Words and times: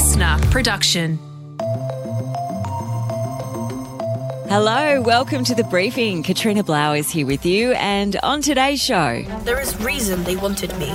listener 0.00 0.38
production. 0.50 1.18
Hello, 4.48 5.02
welcome 5.02 5.44
to 5.44 5.54
the 5.54 5.64
briefing. 5.64 6.22
Katrina 6.22 6.64
Blau 6.64 6.94
is 6.94 7.10
here 7.10 7.26
with 7.26 7.44
you, 7.44 7.72
and 7.72 8.16
on 8.22 8.40
today's 8.40 8.82
show, 8.82 9.22
There 9.44 9.60
is 9.60 9.78
reason 9.78 10.24
they 10.24 10.36
wanted 10.36 10.74
me. 10.78 10.88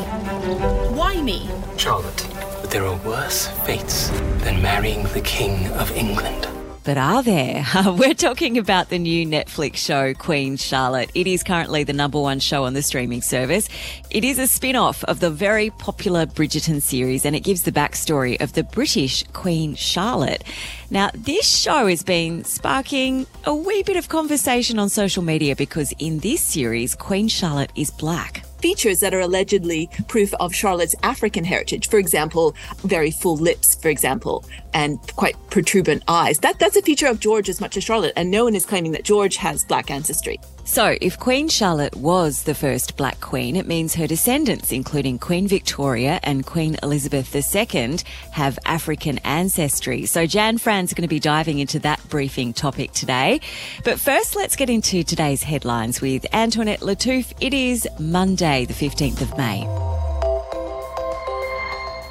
Why 0.97 1.21
me? 1.21 1.47
Charlotte, 1.77 2.27
but 2.61 2.71
there 2.71 2.83
are 2.83 2.97
worse 3.05 3.45
fates 3.63 4.09
than 4.39 4.59
marrying 4.63 5.03
the 5.13 5.21
King 5.21 5.67
of 5.73 5.91
England. 5.91 6.47
But 6.85 6.97
are 6.97 7.23
there? 7.23 7.65
We're 7.87 8.13
talking 8.13 8.59
about 8.59 8.89
the 8.89 8.99
new 8.99 9.25
Netflix 9.25 9.77
show 9.77 10.13
Queen 10.13 10.55
Charlotte. 10.55 11.09
It 11.15 11.25
is 11.25 11.43
currently 11.43 11.83
the 11.83 11.93
number 11.93 12.19
one 12.21 12.39
show 12.39 12.63
on 12.65 12.75
the 12.75 12.83
streaming 12.83 13.23
service. 13.23 13.67
It 14.11 14.23
is 14.23 14.37
a 14.37 14.45
spin 14.45 14.75
off 14.75 15.03
of 15.05 15.19
the 15.19 15.31
very 15.31 15.71
popular 15.71 16.27
Bridgerton 16.27 16.81
series, 16.81 17.25
and 17.25 17.35
it 17.35 17.39
gives 17.41 17.63
the 17.63 17.71
backstory 17.71 18.39
of 18.39 18.53
the 18.53 18.63
British 18.63 19.23
Queen 19.33 19.73
Charlotte. 19.73 20.43
Now, 20.91 21.09
this 21.15 21.47
show 21.47 21.87
has 21.87 22.03
been 22.03 22.43
sparking 22.43 23.25
a 23.45 23.55
wee 23.55 23.81
bit 23.81 23.97
of 23.97 24.07
conversation 24.07 24.77
on 24.77 24.89
social 24.89 25.23
media 25.23 25.55
because 25.55 25.91
in 25.97 26.19
this 26.19 26.41
series, 26.41 26.93
Queen 26.93 27.27
Charlotte 27.27 27.71
is 27.75 27.89
black. 27.89 28.43
features 28.61 28.99
that 28.99 29.13
are 29.13 29.19
allegedly 29.19 29.87
proof 30.07 30.33
of 30.39 30.55
Charlotte's 30.55 30.95
African 31.03 31.43
heritage. 31.43 31.87
For 31.87 31.99
example, 31.99 32.55
very 32.77 33.11
full 33.11 33.37
lips, 33.37 33.75
for 33.75 33.89
example, 33.89 34.43
and 34.75 34.99
quite 35.15 35.35
protuberant 35.49 36.03
eyes. 36.07 36.37
That 36.39 36.59
that's 36.59 36.75
a 36.75 36.81
feature 36.81 37.07
of 37.07 37.19
George 37.19 37.49
as 37.49 37.59
much 37.59 37.77
as 37.77 37.83
Charlotte, 37.83 38.13
and 38.15 38.29
no 38.29 38.43
one 38.43 38.53
is 38.53 38.65
claiming 38.65 38.91
that 38.91 39.03
George 39.03 39.37
has 39.37 39.65
black 39.65 39.89
ancestry. 39.89 40.39
So, 40.67 40.97
if 40.99 41.19
Queen 41.19 41.47
Charlotte 41.47 41.95
was 41.95 42.43
the 42.43 42.55
first 42.55 42.97
black 42.97 43.19
queen, 43.21 43.55
it 43.55 43.67
means 43.67 43.93
her 43.93 44.07
descendants, 44.07 44.71
including 44.71 45.19
Queen 45.19 45.47
Victoria 45.47 46.19
and 46.23 46.43
Queen 46.43 46.75
Elizabeth 46.81 47.35
II, 47.35 47.99
have 48.31 48.57
African 48.65 49.19
ancestry. 49.19 50.07
So, 50.07 50.25
Jan 50.25 50.57
Fran's 50.57 50.93
going 50.95 51.03
to 51.03 51.07
be 51.07 51.19
diving 51.19 51.59
into 51.59 51.77
that 51.79 52.01
briefing 52.09 52.51
topic 52.51 52.91
today. 52.93 53.41
But 53.83 53.99
first, 53.99 54.35
let's 54.35 54.55
get 54.55 54.71
into 54.71 55.03
today's 55.03 55.43
headlines 55.43 56.01
with 56.01 56.25
Antoinette 56.33 56.81
Lattouf. 56.81 57.31
It 57.39 57.53
is 57.53 57.87
Monday, 57.99 58.65
the 58.65 58.73
15th 58.73 59.21
of 59.21 59.37
May. 59.37 60.04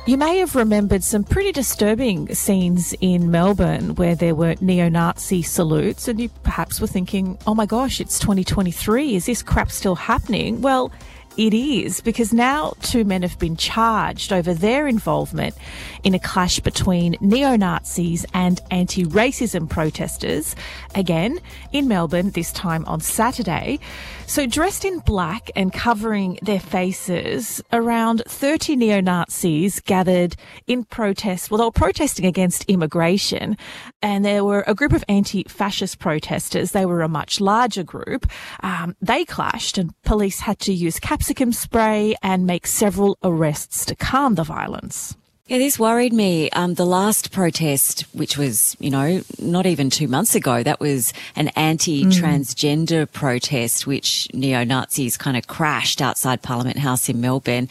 You 0.07 0.19
may 0.19 0.37
have 0.37 0.55
remembered 0.55 1.03
some 1.03 1.25
pretty 1.25 1.51
disturbing 1.51 2.35
scenes 2.35 2.95
in 3.01 3.31
Melbourne 3.31 3.95
where 3.95 4.15
there 4.15 4.35
were 4.35 4.55
neo 4.61 4.91
Nazi 4.91 5.41
salutes, 5.41 6.09
and 6.09 6.21
you 6.21 6.29
perhaps 6.43 6.79
were 6.79 6.87
thinking, 6.87 7.39
oh 7.47 7.55
my 7.55 7.65
gosh, 7.65 8.03
it's 8.03 8.19
2023. 8.19 9.15
Is 9.15 9.25
this 9.25 9.43
crap 9.43 9.71
still 9.71 9.95
happening? 9.95 10.61
Well, 10.61 10.93
it 11.37 11.53
is, 11.53 12.01
because 12.01 12.33
now 12.33 12.75
two 12.81 13.05
men 13.05 13.23
have 13.23 13.39
been 13.39 13.57
charged 13.57 14.33
over 14.33 14.55
their 14.55 14.87
involvement 14.87 15.57
in 16.05 16.15
a 16.15 16.19
clash 16.19 16.61
between 16.61 17.17
neo 17.21 17.57
Nazis 17.57 18.25
and 18.35 18.61
anti 18.71 19.05
racism 19.05 19.69
protesters, 19.69 20.55
again 20.95 21.41
in 21.73 21.89
Melbourne, 21.89 22.31
this 22.31 22.53
time 22.53 22.85
on 22.87 23.01
Saturday. 23.01 23.81
So, 24.27 24.47
dressed 24.47 24.85
in 24.85 25.01
black 25.01 25.51
and 25.55 25.73
covering 25.73 26.39
their 26.41 26.61
faces, 26.61 27.63
around 27.73 28.23
30 28.27 28.77
neo 28.77 29.01
Nazis 29.01 29.81
gathered 29.81 30.37
in 30.67 30.85
protest. 30.85 31.51
Well, 31.51 31.59
they 31.59 31.65
were 31.65 31.73
protesting 31.73 32.25
against 32.25 32.65
immigration, 32.65 33.57
and 34.03 34.25
there 34.25 34.45
were 34.45 34.65
a 34.67 34.75
group 34.75 34.93
of 34.93 35.05
anti 35.09 35.45
fascist 35.45 35.99
protesters. 35.99 36.71
They 36.73 36.87
were 36.87 37.03
a 37.03 37.09
much 37.09 37.41
larger 37.41 37.83
group. 37.83 38.27
Um, 38.61 38.97
they 39.03 39.25
clashed, 39.25 39.79
and 39.79 39.93
police 40.05 40.41
had 40.41 40.59
to 40.61 40.73
use 40.73 40.99
capsicum 41.25 41.53
spray 41.53 42.15
and 42.23 42.47
make 42.47 42.67
several 42.67 43.17
arrests 43.25 43.87
to 43.87 43.97
calm 43.97 44.35
the 44.35 44.45
violence. 44.45 45.17
Yeah, 45.47 45.57
this 45.57 45.79
worried 45.79 46.13
me. 46.13 46.51
Um, 46.51 46.75
the 46.75 46.85
last 46.85 47.33
protest, 47.33 48.03
which 48.13 48.37
was, 48.37 48.77
you 48.79 48.91
know, 48.91 49.23
not 49.39 49.65
even 49.65 49.89
two 49.89 50.07
months 50.07 50.35
ago, 50.35 50.63
that 50.63 50.81
was 50.81 51.15
an 51.35 51.49
anti-transgender 51.57 53.11
protest, 53.11 53.87
which 53.87 54.29
neo-Nazis 54.35 55.17
kind 55.17 55.39
of 55.39 55.47
crashed 55.47 56.03
outside 56.03 56.43
Parliament 56.43 56.79
House 56.79 57.09
in 57.09 57.23
Melbourne. 57.23 57.71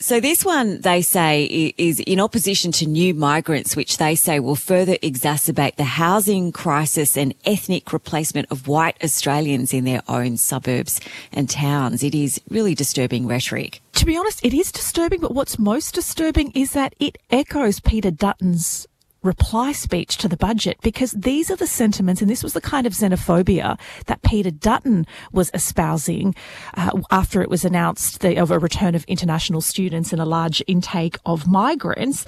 So 0.00 0.20
this 0.20 0.44
one, 0.44 0.80
they 0.82 1.00
say, 1.00 1.72
is 1.78 2.00
in 2.00 2.20
opposition 2.20 2.72
to 2.72 2.86
new 2.86 3.14
migrants, 3.14 3.74
which 3.74 3.96
they 3.96 4.14
say 4.14 4.38
will 4.38 4.56
further 4.56 4.96
exacerbate 4.96 5.76
the 5.76 5.84
housing 5.84 6.52
crisis 6.52 7.16
and 7.16 7.34
ethnic 7.44 7.92
replacement 7.92 8.50
of 8.50 8.68
white 8.68 8.96
Australians 9.02 9.72
in 9.72 9.84
their 9.84 10.02
own 10.08 10.36
suburbs 10.36 11.00
and 11.32 11.48
towns. 11.48 12.02
It 12.02 12.14
is 12.14 12.40
really 12.50 12.74
disturbing 12.74 13.26
rhetoric. 13.26 13.80
To 13.94 14.04
be 14.04 14.16
honest, 14.16 14.44
it 14.44 14.52
is 14.52 14.72
disturbing, 14.72 15.20
but 15.20 15.34
what's 15.34 15.58
most 15.58 15.94
disturbing 15.94 16.50
is 16.50 16.72
that 16.72 16.94
it 16.98 17.16
echoes 17.30 17.80
Peter 17.80 18.10
Dutton's 18.10 18.86
reply 19.24 19.72
speech 19.72 20.16
to 20.18 20.28
the 20.28 20.36
budget 20.36 20.78
because 20.82 21.12
these 21.12 21.50
are 21.50 21.56
the 21.56 21.66
sentiments 21.66 22.20
and 22.20 22.30
this 22.30 22.42
was 22.42 22.52
the 22.52 22.60
kind 22.60 22.86
of 22.86 22.92
xenophobia 22.92 23.78
that 24.06 24.22
Peter 24.22 24.50
Dutton 24.50 25.06
was 25.32 25.50
espousing 25.54 26.34
uh, 26.76 27.00
after 27.10 27.42
it 27.42 27.50
was 27.50 27.64
announced 27.64 28.20
the, 28.20 28.36
of 28.36 28.50
a 28.50 28.58
return 28.58 28.94
of 28.94 29.04
international 29.04 29.60
students 29.60 30.12
and 30.12 30.20
a 30.20 30.26
large 30.26 30.62
intake 30.66 31.16
of 31.24 31.48
migrants. 31.48 32.26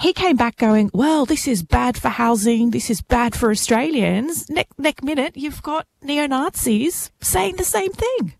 He 0.00 0.14
came 0.14 0.36
back 0.36 0.56
going, 0.56 0.90
well, 0.94 1.26
this 1.26 1.46
is 1.46 1.62
bad 1.62 1.98
for 1.98 2.08
housing. 2.08 2.70
This 2.70 2.88
is 2.88 3.02
bad 3.02 3.34
for 3.34 3.50
Australians. 3.50 4.48
Next, 4.48 4.78
next 4.78 5.04
minute, 5.04 5.36
you've 5.36 5.62
got 5.62 5.86
neo-Nazis 6.02 7.10
saying 7.20 7.56
the 7.56 7.64
same 7.64 7.92
thing. 7.92 8.32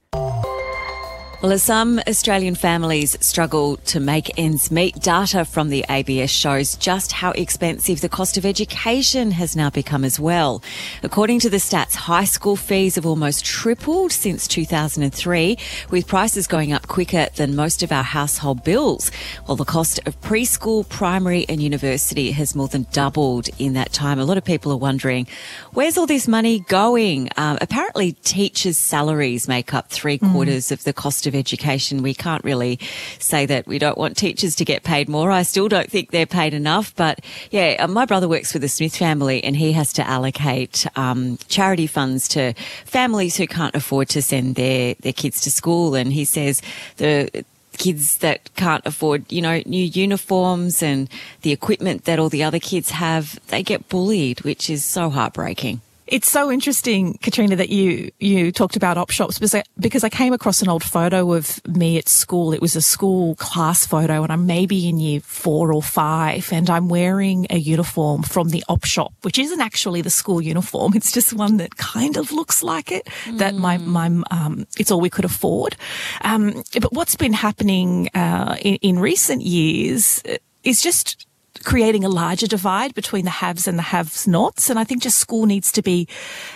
Well, 1.43 1.53
as 1.53 1.62
some 1.62 2.03
Australian 2.06 2.55
families 2.55 3.17
struggle 3.25 3.78
to 3.87 3.99
make 3.99 4.39
ends 4.39 4.71
meet, 4.71 4.97
data 4.97 5.47
from 5.47 5.71
the 5.71 5.87
ABS 5.89 6.31
shows 6.31 6.77
just 6.77 7.12
how 7.12 7.31
expensive 7.31 8.03
the 8.03 8.11
cost 8.11 8.37
of 8.37 8.45
education 8.45 9.31
has 9.31 9.56
now 9.56 9.71
become 9.71 10.05
as 10.05 10.21
well. 10.21 10.62
According 11.03 11.41
to 11.41 11.49
the 11.49 11.56
stats, 11.56 11.95
high 11.95 12.25
school 12.25 12.56
fees 12.56 12.97
have 12.97 13.06
almost 13.06 13.43
tripled 13.43 14.12
since 14.12 14.47
2003, 14.49 15.56
with 15.89 16.06
prices 16.06 16.47
going 16.47 16.75
up 16.75 16.89
quicker 16.89 17.29
than 17.37 17.56
most 17.56 17.83
of 17.83 17.91
our 17.91 18.03
household 18.03 18.62
bills, 18.62 19.11
while 19.47 19.56
the 19.56 19.65
cost 19.65 19.99
of 20.05 20.21
preschool, 20.21 20.87
primary 20.87 21.47
and 21.49 21.62
university 21.62 22.33
has 22.33 22.55
more 22.55 22.69
than 22.69 22.87
doubled 22.93 23.49
in 23.59 23.73
that 23.73 23.95
time. 23.95 24.19
A 24.19 24.27
lot 24.27 24.37
of 24.37 24.45
people 24.45 24.73
are 24.73 24.77
wondering, 24.77 25.27
where's 25.73 25.97
all 25.97 26.06
this 26.06 26.29
money 26.29 26.61
going? 26.69 27.31
Um, 27.39 27.56
apparently 27.62 28.12
teachers' 28.12 28.77
salaries 28.77 29.49
make 29.49 29.73
up 29.73 29.89
three 29.89 30.19
quarters 30.19 30.71
of 30.71 30.84
the 30.84 30.93
cost 30.93 31.27
of 31.27 31.30
education. 31.35 32.03
We 32.03 32.15
can't 32.15 32.45
really 32.45 32.79
say 33.19 33.47
that 33.47 33.67
we 33.67 33.79
don't 33.79 33.99
want 33.99 34.17
teachers 34.17 34.55
to 34.57 34.65
get 34.65 34.83
paid 34.83 35.09
more. 35.09 35.31
I 35.31 35.43
still 35.43 35.69
don't 35.69 35.91
think 35.91 36.11
they're 36.11 36.27
paid 36.27 36.55
enough. 36.55 36.95
But 36.97 37.21
yeah, 37.51 37.77
uh, 37.79 37.89
my 37.89 38.05
brother 38.05 38.29
works 38.29 38.53
for 38.53 38.59
the 38.59 38.69
Smith 38.69 38.97
family 38.97 39.43
and 39.43 39.57
he 39.57 39.73
has 39.73 39.93
to 39.95 40.07
allocate 40.07 40.87
um, 40.97 41.39
charity 41.49 41.87
funds 41.87 42.29
to 42.29 42.55
families 42.85 43.37
who 43.37 43.47
can't 43.47 43.75
afford 43.75 44.09
to 44.11 44.23
send 44.23 44.55
their, 44.55 44.95
their 44.95 45.13
kids 45.13 45.41
to 45.43 45.51
school. 45.51 45.95
And 45.95 46.13
he 46.13 46.25
says 46.25 46.63
the 46.97 47.45
kids 47.79 48.19
that 48.19 48.55
can't 48.57 48.85
afford, 48.85 49.31
you 49.33 49.41
know, 49.41 49.62
new 49.65 49.85
uniforms 49.85 50.83
and 50.83 51.09
the 51.43 51.53
equipment 51.53 52.05
that 52.05 52.19
all 52.19 52.29
the 52.29 52.43
other 52.43 52.59
kids 52.59 52.91
have, 52.91 53.41
they 53.49 53.62
get 53.62 53.89
bullied, 53.89 54.43
which 54.43 54.69
is 54.69 54.85
so 54.85 55.09
heartbreaking. 55.09 55.81
It's 56.10 56.28
so 56.28 56.50
interesting, 56.50 57.19
Katrina, 57.22 57.54
that 57.54 57.69
you 57.69 58.10
you 58.19 58.50
talked 58.50 58.75
about 58.75 58.98
op 58.98 59.10
shops 59.10 59.38
because 59.38 59.54
I, 59.54 59.62
because 59.78 60.03
I 60.03 60.09
came 60.09 60.32
across 60.32 60.60
an 60.60 60.69
old 60.69 60.82
photo 60.82 61.32
of 61.34 61.65
me 61.69 61.98
at 61.98 62.09
school. 62.09 62.53
It 62.53 62.60
was 62.60 62.75
a 62.75 62.82
school 62.82 63.37
class 63.37 63.87
photo, 63.87 64.25
and 64.25 64.32
I'm 64.32 64.44
maybe 64.44 64.88
in 64.88 64.99
year 64.99 65.20
four 65.20 65.72
or 65.72 65.82
five, 65.82 66.53
and 66.53 66.69
I'm 66.69 66.88
wearing 66.88 67.47
a 67.49 67.59
uniform 67.59 68.25
from 68.25 68.49
the 68.49 68.65
op 68.69 68.84
shop, 68.84 69.12
which 69.22 69.38
isn't 69.38 69.60
actually 69.60 70.03
the 70.03 70.10
school 70.10 70.43
uniform. 70.43 70.94
It's 70.97 71.12
just 71.12 71.32
one 71.32 71.59
that 71.59 71.76
kind 71.76 72.16
of 72.16 72.32
looks 72.32 72.65
like 72.65 72.91
it. 72.91 73.09
That 73.34 73.54
my 73.54 73.78
my 73.78 74.06
um, 74.32 74.66
it's 74.78 74.91
all 74.91 75.00
we 75.00 75.10
could 75.10 75.25
afford. 75.25 75.76
Um, 76.22 76.65
but 76.81 76.93
what's 76.93 77.15
been 77.15 77.34
happening 77.34 78.09
uh, 78.15 78.56
in, 78.60 78.75
in 78.82 78.99
recent 78.99 79.43
years 79.43 80.25
is 80.64 80.82
just 80.82 81.26
creating 81.64 82.05
a 82.05 82.08
larger 82.08 82.47
divide 82.47 82.94
between 82.94 83.25
the 83.25 83.31
haves 83.31 83.69
and 83.69 83.79
the 83.79 83.82
haves 83.82 84.26
nots. 84.26 84.70
And 84.70 84.79
I 84.79 84.85
think 84.85 85.02
just 85.02 85.19
school 85.19 85.47
needs 85.47 85.70
to 85.73 85.82
be 85.82 86.08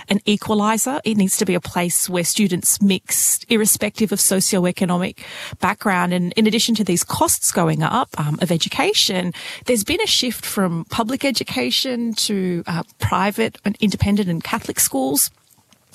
an 0.08 0.20
equalizer. 0.24 1.00
It 1.04 1.16
needs 1.16 1.36
to 1.38 1.44
be 1.44 1.54
a 1.54 1.60
place 1.60 2.08
where 2.08 2.24
students 2.24 2.80
mix 2.80 3.44
irrespective 3.48 4.12
of 4.12 4.18
socioeconomic 4.18 5.18
background. 5.60 6.12
And 6.12 6.32
in 6.34 6.46
addition 6.46 6.74
to 6.76 6.84
these 6.84 7.04
costs 7.04 7.52
going 7.52 7.82
up 7.82 8.08
um, 8.18 8.38
of 8.40 8.50
education, 8.50 9.32
there's 9.66 9.84
been 9.84 10.00
a 10.00 10.06
shift 10.06 10.44
from 10.44 10.84
public 10.86 11.24
education 11.24 12.14
to 12.14 12.62
uh, 12.66 12.82
private 12.98 13.58
and 13.64 13.76
independent 13.80 14.28
and 14.28 14.42
Catholic 14.42 14.80
schools. 14.80 15.30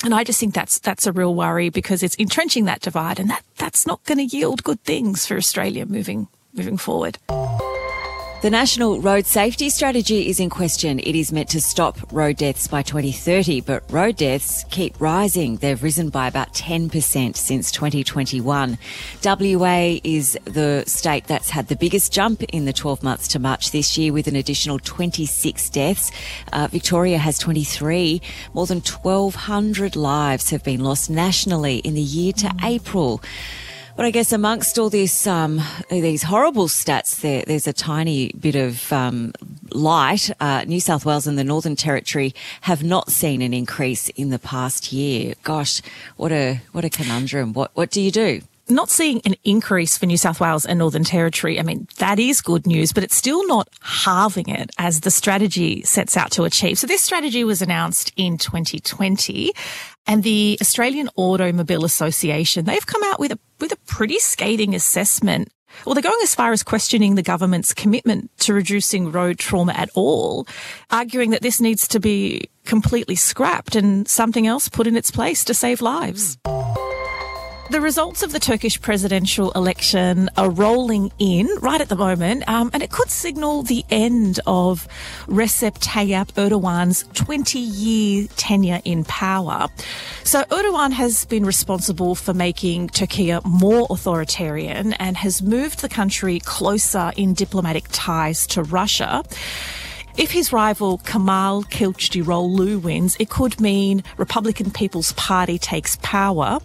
And 0.03 0.13
I 0.13 0.23
just 0.23 0.39
think 0.39 0.53
that's 0.53 0.79
that's 0.79 1.05
a 1.05 1.11
real 1.11 1.35
worry 1.35 1.69
because 1.69 2.03
it's 2.03 2.15
entrenching 2.17 2.63
that 2.65 2.79
divide, 2.79 3.19
and 3.19 3.29
that 3.29 3.43
that's 3.57 3.85
not 3.85 4.01
going 4.05 4.17
to 4.17 4.37
yield 4.37 4.63
good 4.63 4.81
things 4.85 5.25
for 5.25 5.35
Australia 5.35 5.85
moving 5.85 6.29
moving 6.53 6.77
forward. 6.77 7.17
The 8.41 8.49
National 8.49 9.01
Road 9.01 9.25
Safety 9.25 9.69
Strategy 9.69 10.29
is 10.29 10.39
in 10.39 10.49
question. 10.49 10.99
It 10.99 11.13
is 11.13 11.33
meant 11.33 11.49
to 11.49 11.59
stop 11.59 11.97
road 12.13 12.37
deaths 12.37 12.69
by 12.69 12.83
2030, 12.83 13.59
but 13.59 13.83
road 13.91 14.15
deaths 14.15 14.63
keep 14.69 14.95
rising. 15.01 15.57
They've 15.57 15.83
risen 15.83 16.07
by 16.07 16.29
about 16.29 16.53
10% 16.53 17.35
since 17.35 17.69
2021. 17.69 18.77
WA 19.25 19.97
is 20.05 20.39
the 20.45 20.85
state 20.87 21.27
that's 21.27 21.49
had 21.49 21.67
the 21.67 21.75
biggest 21.75 22.13
jump 22.13 22.41
in 22.43 22.63
the 22.63 22.71
12 22.71 23.03
months 23.03 23.27
to 23.27 23.39
March 23.39 23.71
this 23.71 23.97
year 23.97 24.13
with 24.13 24.27
an 24.27 24.37
additional 24.37 24.79
26 24.79 25.69
deaths. 25.71 26.09
Uh, 26.53 26.69
Victoria 26.71 27.17
has 27.17 27.39
23. 27.39 28.21
More 28.53 28.67
than 28.67 28.79
1,200 28.79 29.97
lives 29.97 30.49
have 30.51 30.63
been 30.63 30.79
lost 30.79 31.09
nationally 31.09 31.79
in 31.79 31.93
the 31.93 32.01
year 32.01 32.31
to 32.31 32.49
April. 32.63 33.21
But 33.99 34.05
I 34.05 34.11
guess 34.11 34.31
amongst 34.31 34.79
all 34.79 34.89
this, 34.89 35.27
um, 35.27 35.59
these 35.89 36.23
horrible 36.23 36.69
stats, 36.69 37.19
there, 37.19 37.43
there's 37.45 37.67
a 37.67 37.73
tiny 37.73 38.31
bit 38.31 38.55
of 38.55 38.93
um, 38.93 39.33
light. 39.71 40.31
Uh, 40.39 40.63
New 40.65 40.79
South 40.79 41.05
Wales 41.05 41.27
and 41.27 41.37
the 41.37 41.43
Northern 41.43 41.75
Territory 41.75 42.33
have 42.61 42.81
not 42.81 43.11
seen 43.11 43.41
an 43.41 43.53
increase 43.53 44.07
in 44.07 44.29
the 44.29 44.39
past 44.39 44.93
year. 44.93 45.33
Gosh, 45.43 45.81
what 46.15 46.31
a 46.31 46.61
what 46.71 46.85
a 46.85 46.89
conundrum. 46.89 47.51
What 47.51 47.71
what 47.73 47.91
do 47.91 47.99
you 47.99 48.09
do? 48.09 48.39
Not 48.69 48.89
seeing 48.89 49.21
an 49.25 49.35
increase 49.43 49.97
for 49.97 50.05
New 50.05 50.17
South 50.17 50.39
Wales 50.39 50.65
and 50.65 50.79
Northern 50.79 51.03
Territory, 51.03 51.59
I 51.59 51.63
mean, 51.63 51.87
that 51.97 52.19
is 52.19 52.41
good 52.41 52.67
news, 52.67 52.93
but 52.93 53.03
it's 53.03 53.15
still 53.15 53.45
not 53.47 53.67
halving 53.81 54.49
it 54.49 54.71
as 54.77 55.01
the 55.01 55.11
strategy 55.11 55.81
sets 55.83 56.15
out 56.15 56.31
to 56.31 56.43
achieve. 56.43 56.77
So 56.77 56.87
this 56.87 57.03
strategy 57.03 57.43
was 57.43 57.61
announced 57.61 58.11
in 58.15 58.37
2020 58.37 59.53
and 60.07 60.23
the 60.23 60.57
Australian 60.61 61.09
Automobile 61.15 61.85
Association, 61.85 62.65
they've 62.65 62.85
come 62.85 63.03
out 63.05 63.19
with 63.19 63.31
a, 63.31 63.39
with 63.59 63.71
a 63.71 63.77
pretty 63.87 64.19
scathing 64.19 64.75
assessment 64.75 65.49
well, 65.85 65.93
they're 65.93 66.01
going 66.01 66.19
as 66.23 66.35
far 66.35 66.51
as 66.51 66.63
questioning 66.63 67.15
the 67.15 67.21
government's 67.21 67.73
commitment 67.73 68.31
to 68.39 68.53
reducing 68.53 69.11
road 69.11 69.39
trauma 69.39 69.73
at 69.73 69.89
all, 69.93 70.47
arguing 70.89 71.29
that 71.31 71.41
this 71.41 71.61
needs 71.61 71.87
to 71.89 71.99
be 71.99 72.49
completely 72.65 73.15
scrapped 73.15 73.75
and 73.75 74.07
something 74.07 74.47
else 74.47 74.67
put 74.67 74.87
in 74.87 74.95
its 74.95 75.11
place 75.11 75.43
to 75.45 75.53
save 75.53 75.81
lives. 75.81 76.37
The 77.69 77.81
results 77.81 78.23
of 78.23 78.31
the 78.31 78.39
Turkish 78.39 78.81
presidential 78.81 79.51
election 79.51 80.27
are 80.35 80.49
rolling 80.49 81.11
in 81.19 81.47
right 81.61 81.79
at 81.79 81.87
the 81.87 81.95
moment, 81.95 82.49
um, 82.49 82.71
and 82.73 82.81
it 82.81 82.89
could 82.89 83.11
signal 83.11 83.61
the 83.61 83.85
end 83.91 84.39
of 84.47 84.87
Recep 85.27 85.77
Tayyip 85.77 86.33
Erdogan's 86.33 87.05
20 87.13 87.59
year 87.59 88.27
tenure 88.37 88.81
in 88.85 89.03
power. 89.03 89.67
So, 90.23 90.45
Erdogan 90.45 90.93
has 90.93 91.25
been 91.25 91.45
responsible 91.45 92.15
for 92.15 92.33
making 92.33 92.89
Turkey 92.89 93.37
more 93.45 93.85
authoritarian 93.91 94.93
and 94.93 95.15
has 95.17 95.43
moved 95.43 95.81
the 95.81 95.89
country 95.89 96.39
closer 96.39 97.11
in 97.17 97.35
diplomatic 97.35 97.85
ties 97.91 98.47
to 98.47 98.63
Russia. 98.63 99.23
If 100.17 100.31
his 100.31 100.51
rival 100.51 100.97
Kemal 100.97 101.65
Kılıçdaroğlu 101.65 102.81
wins, 102.81 103.15
it 103.19 103.29
could 103.29 103.61
mean 103.61 104.03
Republican 104.17 104.71
People's 104.71 105.13
Party 105.13 105.59
takes 105.59 105.97
power. 106.01 106.59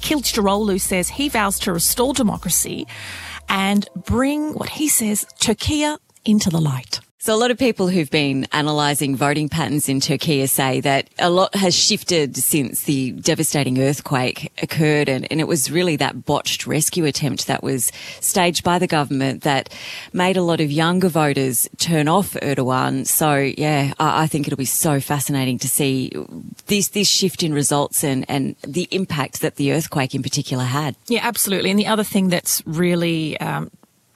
Kılıçdaroğlu 0.00 0.78
says 0.78 1.10
he 1.10 1.28
vows 1.28 1.58
to 1.58 1.74
restore 1.74 2.14
democracy 2.14 2.84
and 3.48 3.86
bring 4.10 4.52
what 4.52 4.70
he 4.70 4.88
says 4.88 5.26
Turkey 5.38 5.96
into 6.24 6.50
the 6.50 6.60
light. 6.60 7.09
So 7.22 7.34
a 7.34 7.36
lot 7.36 7.50
of 7.50 7.58
people 7.58 7.88
who've 7.88 8.10
been 8.10 8.46
analysing 8.50 9.14
voting 9.14 9.50
patterns 9.50 9.90
in 9.90 10.00
Turkey 10.00 10.46
say 10.46 10.80
that 10.80 11.10
a 11.18 11.28
lot 11.28 11.54
has 11.54 11.74
shifted 11.74 12.34
since 12.34 12.84
the 12.84 13.10
devastating 13.10 13.78
earthquake 13.78 14.50
occurred 14.62 15.10
and, 15.10 15.30
and, 15.30 15.38
it 15.38 15.46
was 15.46 15.70
really 15.70 15.96
that 15.96 16.24
botched 16.24 16.66
rescue 16.66 17.04
attempt 17.04 17.46
that 17.46 17.62
was 17.62 17.92
staged 18.20 18.64
by 18.64 18.78
the 18.78 18.86
government 18.86 19.42
that 19.42 19.68
made 20.14 20.38
a 20.38 20.42
lot 20.42 20.62
of 20.62 20.72
younger 20.72 21.08
voters 21.08 21.68
turn 21.76 22.08
off 22.08 22.32
Erdogan. 22.40 23.06
So 23.06 23.36
yeah, 23.36 23.92
I, 23.98 24.22
I 24.22 24.26
think 24.26 24.46
it'll 24.46 24.56
be 24.56 24.64
so 24.64 24.98
fascinating 24.98 25.58
to 25.58 25.68
see 25.68 26.12
this 26.68 26.88
this 26.88 27.08
shift 27.08 27.42
in 27.42 27.52
results 27.52 28.02
and, 28.02 28.24
and 28.30 28.56
the 28.66 28.88
impact 28.92 29.42
that 29.42 29.56
the 29.56 29.72
earthquake 29.72 30.14
in 30.14 30.22
particular 30.22 30.64
had. 30.64 30.96
Yeah, 31.06 31.20
absolutely. 31.22 31.70
And 31.70 31.78
the 31.78 31.86
other 31.86 32.04
thing 32.04 32.30
that's 32.30 32.62
really 32.64 33.38
um, 33.40 33.70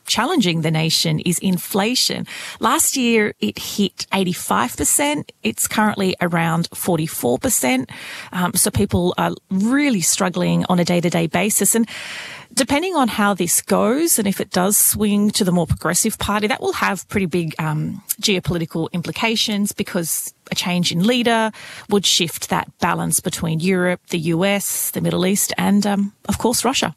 challenging 0.06 0.62
the 0.62 0.71
nation 0.71 1.21
is 1.21 1.39
inflation. 1.39 2.27
Last 2.61 2.97
year 2.97 3.35
it 3.41 3.59
hit 3.59 4.06
85%. 4.12 5.31
It's 5.43 5.69
currently 5.69 6.17
around 6.21 6.69
44%. 6.71 7.91
Um, 8.33 8.55
so 8.55 8.71
people 8.71 9.15
are 9.19 9.33
really 9.51 10.01
struggling 10.01 10.65
on 10.69 10.79
a 10.79 10.85
day 10.85 11.01
to 11.01 11.11
day 11.11 11.27
basis. 11.27 11.75
And 11.75 11.89
depending 12.53 12.95
on 12.95 13.09
how 13.09 13.35
this 13.35 13.61
goes 13.61 14.19
and 14.19 14.29
if 14.29 14.41
it 14.41 14.51
does 14.51 14.77
swing 14.77 15.31
to 15.31 15.45
the 15.45 15.53
more 15.53 15.67
progressive 15.67 16.19
party, 16.19 16.47
that 16.47 16.61
will 16.61 16.73
have 16.75 17.06
pretty 17.09 17.27
big 17.27 17.55
um, 17.59 18.03
geopolitical 18.21 18.91
implications 18.93 19.73
because 19.73 20.33
a 20.51 20.55
change 20.55 20.93
in 20.93 21.06
leader 21.06 21.51
would 21.91 22.06
shift 22.06 22.51
that 22.51 22.71
balance 22.79 23.21
between 23.21 23.61
Europe, 23.61 24.01
the 24.11 24.19
US, 24.19 24.91
the 24.91 25.01
Middle 25.01 25.27
East, 25.27 25.53
and 25.59 25.87
um, 25.87 26.12
of 26.29 26.39
course, 26.39 26.65
Russia. 26.65 26.95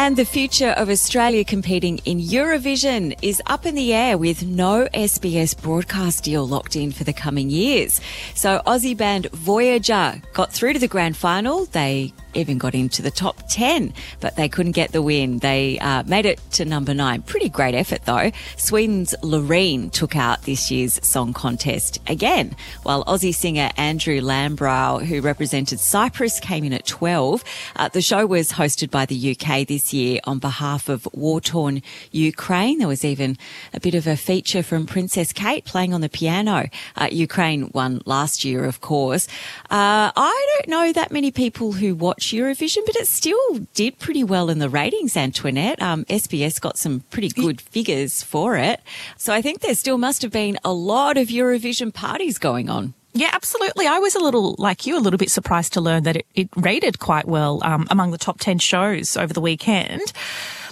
And 0.00 0.16
the 0.16 0.24
future 0.24 0.68
of 0.76 0.88
Australia 0.88 1.44
competing 1.44 1.98
in 2.04 2.20
Eurovision 2.20 3.18
is 3.20 3.42
up 3.46 3.66
in 3.66 3.74
the 3.74 3.92
air 3.92 4.16
with 4.16 4.46
no 4.46 4.88
SBS 4.94 5.60
broadcast 5.60 6.22
deal 6.22 6.46
locked 6.46 6.76
in 6.76 6.92
for 6.92 7.02
the 7.02 7.12
coming 7.12 7.50
years. 7.50 8.00
So 8.36 8.62
Aussie 8.64 8.96
band 8.96 9.28
Voyager 9.32 10.22
got 10.34 10.52
through 10.52 10.74
to 10.74 10.78
the 10.78 10.86
grand 10.86 11.16
final. 11.16 11.64
They 11.64 12.12
even 12.34 12.58
got 12.58 12.74
into 12.74 13.02
the 13.02 13.10
top 13.10 13.42
10, 13.48 13.92
but 14.20 14.36
they 14.36 14.48
couldn't 14.48 14.72
get 14.72 14.92
the 14.92 15.02
win. 15.02 15.38
They 15.38 15.78
uh, 15.78 16.02
made 16.04 16.26
it 16.26 16.40
to 16.52 16.64
number 16.64 16.94
nine. 16.94 17.22
Pretty 17.22 17.48
great 17.48 17.74
effort 17.74 18.04
though. 18.04 18.30
Sweden's 18.56 19.14
Loreen 19.22 19.90
took 19.90 20.16
out 20.16 20.42
this 20.42 20.70
year's 20.70 21.04
song 21.06 21.32
contest 21.32 22.00
again, 22.06 22.54
while 22.82 23.04
Aussie 23.04 23.34
singer 23.34 23.70
Andrew 23.76 24.20
Lambrou, 24.20 25.04
who 25.04 25.20
represented 25.20 25.80
Cyprus, 25.80 26.40
came 26.40 26.64
in 26.64 26.72
at 26.72 26.86
12. 26.86 27.44
Uh, 27.76 27.88
the 27.88 28.02
show 28.02 28.26
was 28.26 28.52
hosted 28.52 28.90
by 28.90 29.06
the 29.06 29.36
UK 29.36 29.66
this 29.66 29.92
year 29.92 30.20
on 30.24 30.38
behalf 30.38 30.88
of 30.88 31.08
war-torn 31.12 31.82
Ukraine. 32.10 32.78
There 32.78 32.88
was 32.88 33.04
even 33.04 33.36
a 33.72 33.80
bit 33.80 33.94
of 33.94 34.06
a 34.06 34.16
feature 34.16 34.62
from 34.62 34.86
Princess 34.86 35.32
Kate 35.32 35.64
playing 35.64 35.94
on 35.94 36.00
the 36.00 36.08
piano. 36.08 36.68
Uh, 36.96 37.08
Ukraine 37.10 37.70
won 37.72 38.00
last 38.04 38.44
year, 38.44 38.64
of 38.64 38.80
course. 38.80 39.28
Uh, 39.70 40.12
I 40.14 40.56
don't 40.56 40.68
know 40.68 40.92
that 40.92 41.12
many 41.12 41.30
people 41.30 41.72
who 41.72 41.94
watch 42.18 42.32
Eurovision, 42.32 42.84
but 42.84 42.96
it 42.96 43.06
still 43.06 43.60
did 43.74 43.96
pretty 44.00 44.24
well 44.24 44.50
in 44.50 44.58
the 44.58 44.68
ratings, 44.68 45.16
Antoinette. 45.16 45.80
Um, 45.80 46.04
SBS 46.06 46.60
got 46.60 46.76
some 46.76 47.04
pretty 47.10 47.28
good 47.28 47.60
figures 47.60 48.24
for 48.24 48.56
it. 48.56 48.80
So 49.16 49.32
I 49.32 49.40
think 49.40 49.60
there 49.60 49.76
still 49.76 49.98
must 49.98 50.22
have 50.22 50.32
been 50.32 50.58
a 50.64 50.72
lot 50.72 51.16
of 51.16 51.28
Eurovision 51.28 51.94
parties 51.94 52.36
going 52.36 52.68
on. 52.68 52.92
Yeah, 53.12 53.30
absolutely. 53.32 53.86
I 53.86 54.00
was 54.00 54.16
a 54.16 54.18
little, 54.18 54.56
like 54.58 54.84
you, 54.84 54.98
a 54.98 55.00
little 55.00 55.16
bit 55.16 55.30
surprised 55.30 55.74
to 55.74 55.80
learn 55.80 56.02
that 56.02 56.16
it, 56.16 56.26
it 56.34 56.48
rated 56.56 56.98
quite 56.98 57.26
well 57.28 57.60
um, 57.62 57.86
among 57.88 58.10
the 58.10 58.18
top 58.18 58.40
10 58.40 58.58
shows 58.58 59.16
over 59.16 59.32
the 59.32 59.40
weekend. 59.40 60.12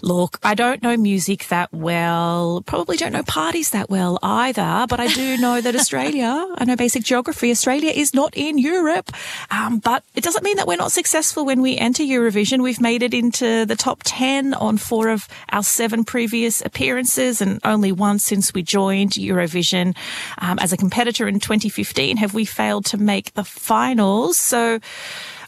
Look, 0.06 0.38
I 0.44 0.54
don't 0.54 0.84
know 0.84 0.96
music 0.96 1.48
that 1.48 1.72
well, 1.72 2.62
probably 2.64 2.96
don't 2.96 3.10
know 3.10 3.24
parties 3.24 3.70
that 3.70 3.90
well 3.90 4.20
either, 4.22 4.86
but 4.88 5.00
I 5.00 5.08
do 5.08 5.36
know 5.36 5.60
that 5.60 5.75
Australia, 5.80 6.46
I 6.56 6.64
know 6.64 6.76
basic 6.76 7.02
geography, 7.02 7.50
Australia 7.50 7.90
is 7.90 8.14
not 8.14 8.32
in 8.36 8.56
Europe. 8.56 9.10
Um, 9.50 9.80
but 9.80 10.04
it 10.14 10.22
doesn't 10.22 10.44
mean 10.44 10.58
that 10.58 10.68
we're 10.68 10.76
not 10.76 10.92
successful 10.92 11.44
when 11.44 11.60
we 11.60 11.76
enter 11.76 12.04
Eurovision. 12.04 12.62
We've 12.62 12.80
made 12.80 13.02
it 13.02 13.14
into 13.14 13.66
the 13.66 13.75
top 13.75 14.02
10 14.04 14.54
on 14.54 14.76
four 14.76 15.08
of 15.08 15.26
our 15.50 15.64
seven 15.64 16.04
previous 16.04 16.64
appearances 16.64 17.40
and 17.40 17.58
only 17.64 17.90
once 17.90 18.25
since 18.25 18.54
we 18.54 18.62
joined 18.62 19.10
Eurovision 19.14 19.96
um, 20.38 20.60
as 20.60 20.72
a 20.72 20.76
competitor 20.76 21.26
in 21.26 21.40
2015 21.40 22.18
have 22.18 22.32
we 22.32 22.44
failed 22.44 22.84
to 22.84 22.96
make 22.96 23.34
the 23.34 23.42
finals. 23.42 24.36
So, 24.36 24.78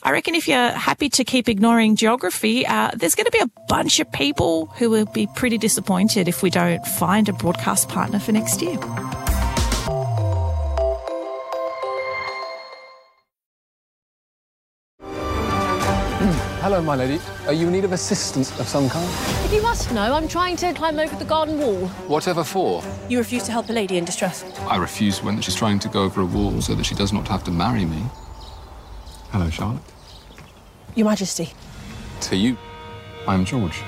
I 0.08 0.10
reckon 0.10 0.34
if 0.34 0.48
you're 0.48 0.70
happy 0.70 1.10
to 1.10 1.22
keep 1.22 1.50
ignoring 1.50 1.94
geography, 1.94 2.66
uh, 2.66 2.92
there's 2.96 3.14
going 3.14 3.26
to 3.26 3.30
be 3.30 3.40
a 3.40 3.50
bunch 3.68 4.00
of 4.00 4.10
people 4.10 4.64
who 4.78 4.88
will 4.88 5.04
be 5.04 5.26
pretty 5.36 5.58
disappointed 5.58 6.28
if 6.28 6.42
we 6.42 6.48
don't 6.48 6.82
find 6.86 7.28
a 7.28 7.34
broadcast 7.34 7.90
partner 7.90 8.18
for 8.18 8.32
next 8.32 8.62
year. 8.62 8.78
Hello, 16.62 16.80
my 16.80 16.94
lady. 16.94 17.20
Are 17.46 17.52
you 17.52 17.66
in 17.66 17.74
need 17.74 17.84
of 17.84 17.92
assistance 17.92 18.58
of 18.58 18.66
some 18.66 18.88
kind? 18.88 19.06
If 19.44 19.52
you 19.52 19.60
must 19.60 19.92
know, 19.92 20.14
I'm 20.14 20.26
trying 20.26 20.56
to 20.56 20.72
climb 20.72 20.98
over 20.98 21.14
the 21.16 21.26
garden 21.26 21.58
wall. 21.58 21.86
Whatever 22.06 22.44
for? 22.44 22.82
You 23.10 23.18
refuse 23.18 23.42
to 23.42 23.52
help 23.52 23.68
a 23.68 23.74
lady 23.74 23.98
in 23.98 24.06
distress. 24.06 24.42
I 24.60 24.76
refuse 24.76 25.22
when 25.22 25.38
she's 25.42 25.54
trying 25.54 25.78
to 25.80 25.88
go 25.90 26.04
over 26.04 26.22
a 26.22 26.26
wall 26.26 26.62
so 26.62 26.74
that 26.74 26.86
she 26.86 26.94
does 26.94 27.12
not 27.12 27.28
have 27.28 27.44
to 27.44 27.50
marry 27.50 27.84
me. 27.84 28.02
Hello, 29.32 29.50
Charlotte. 29.50 29.82
Your 30.98 31.06
Majesty. 31.06 31.52
To 32.22 32.36
you. 32.36 32.56
I'm 33.28 33.44
George. 33.44 33.80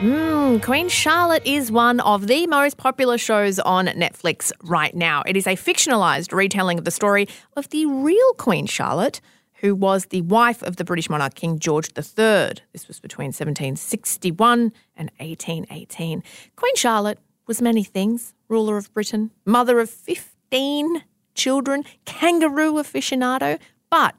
Mm, 0.00 0.62
Queen 0.62 0.90
Charlotte 0.90 1.42
is 1.46 1.72
one 1.72 2.00
of 2.00 2.26
the 2.26 2.46
most 2.48 2.76
popular 2.76 3.16
shows 3.16 3.58
on 3.58 3.86
Netflix 3.86 4.52
right 4.62 4.94
now. 4.94 5.22
It 5.26 5.38
is 5.38 5.46
a 5.46 5.56
fictionalized 5.56 6.34
retelling 6.34 6.78
of 6.78 6.84
the 6.84 6.90
story 6.90 7.28
of 7.56 7.70
the 7.70 7.86
real 7.86 8.34
Queen 8.34 8.66
Charlotte, 8.66 9.22
who 9.54 9.74
was 9.74 10.06
the 10.06 10.20
wife 10.20 10.62
of 10.62 10.76
the 10.76 10.84
British 10.84 11.08
monarch 11.08 11.34
King 11.34 11.58
George 11.58 11.88
III. 11.96 12.52
This 12.74 12.86
was 12.88 13.00
between 13.00 13.28
1761 13.28 14.70
and 14.96 15.10
1818. 15.16 16.22
Queen 16.56 16.76
Charlotte 16.76 17.18
was 17.46 17.62
many 17.62 17.84
things 17.84 18.34
ruler 18.48 18.76
of 18.76 18.92
Britain, 18.92 19.30
mother 19.46 19.80
of 19.80 19.88
15 19.88 21.04
children, 21.34 21.84
kangaroo 22.04 22.74
aficionado. 22.74 23.58
But 23.88 24.14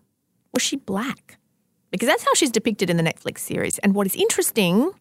was 0.52 0.64
she 0.64 0.76
black? 0.76 1.38
Because 1.92 2.08
that's 2.08 2.24
how 2.24 2.34
she's 2.34 2.52
depicted 2.52 2.90
in 2.90 2.98
the 2.98 3.04
Netflix 3.04 3.40
series. 3.40 3.78
And 3.80 3.94
what 3.94 4.08
is 4.08 4.16
interesting 4.16 4.92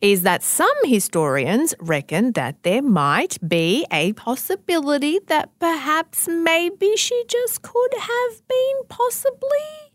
is 0.00 0.22
that 0.22 0.42
some 0.42 0.74
historians 0.84 1.74
reckon 1.78 2.32
that 2.32 2.62
there 2.62 2.82
might 2.82 3.36
be 3.46 3.86
a 3.92 4.12
possibility 4.14 5.18
that 5.26 5.50
perhaps 5.58 6.26
maybe 6.28 6.96
she 6.96 7.22
just 7.28 7.62
could 7.62 7.94
have 7.98 8.48
been 8.48 8.76
possibly. 8.88 9.92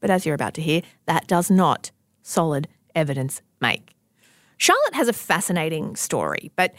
But 0.00 0.10
as 0.10 0.26
you're 0.26 0.34
about 0.34 0.54
to 0.54 0.62
hear, 0.62 0.82
that 1.06 1.26
does 1.26 1.50
not 1.50 1.90
solid 2.22 2.68
evidence 2.94 3.42
make. 3.60 3.94
Charlotte 4.58 4.94
has 4.94 5.08
a 5.08 5.12
fascinating 5.12 5.96
story, 5.96 6.50
but 6.56 6.74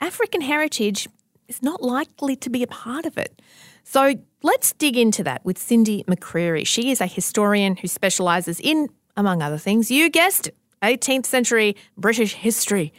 African 0.00 0.40
heritage 0.40 1.08
is 1.48 1.62
not 1.62 1.82
likely 1.82 2.36
to 2.36 2.50
be 2.50 2.62
a 2.62 2.66
part 2.66 3.06
of 3.06 3.18
it. 3.18 3.40
So 3.84 4.14
let's 4.42 4.72
dig 4.72 4.96
into 4.96 5.24
that 5.24 5.44
with 5.44 5.58
Cindy 5.58 6.04
McCreery. 6.04 6.66
She 6.66 6.90
is 6.90 7.00
a 7.00 7.06
historian 7.06 7.76
who 7.76 7.88
specialises 7.88 8.60
in, 8.60 8.88
among 9.16 9.42
other 9.42 9.58
things, 9.58 9.90
you 9.90 10.08
guessed 10.08 10.50
18th 10.82 11.26
century 11.26 11.76
British 11.96 12.34
history. 12.34 12.92